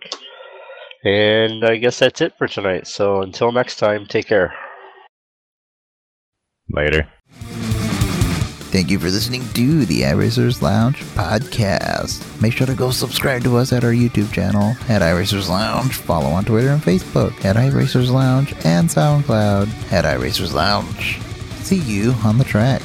[1.03, 2.87] And I guess that's it for tonight.
[2.87, 4.53] So until next time, take care.
[6.69, 7.07] Later.
[8.71, 12.41] Thank you for listening to the iRacers Lounge podcast.
[12.41, 15.95] Make sure to go subscribe to us at our YouTube channel at iRacers Lounge.
[15.95, 21.19] Follow on Twitter and Facebook at iRacers Lounge and SoundCloud at iRacers Lounge.
[21.69, 22.81] See you on the track.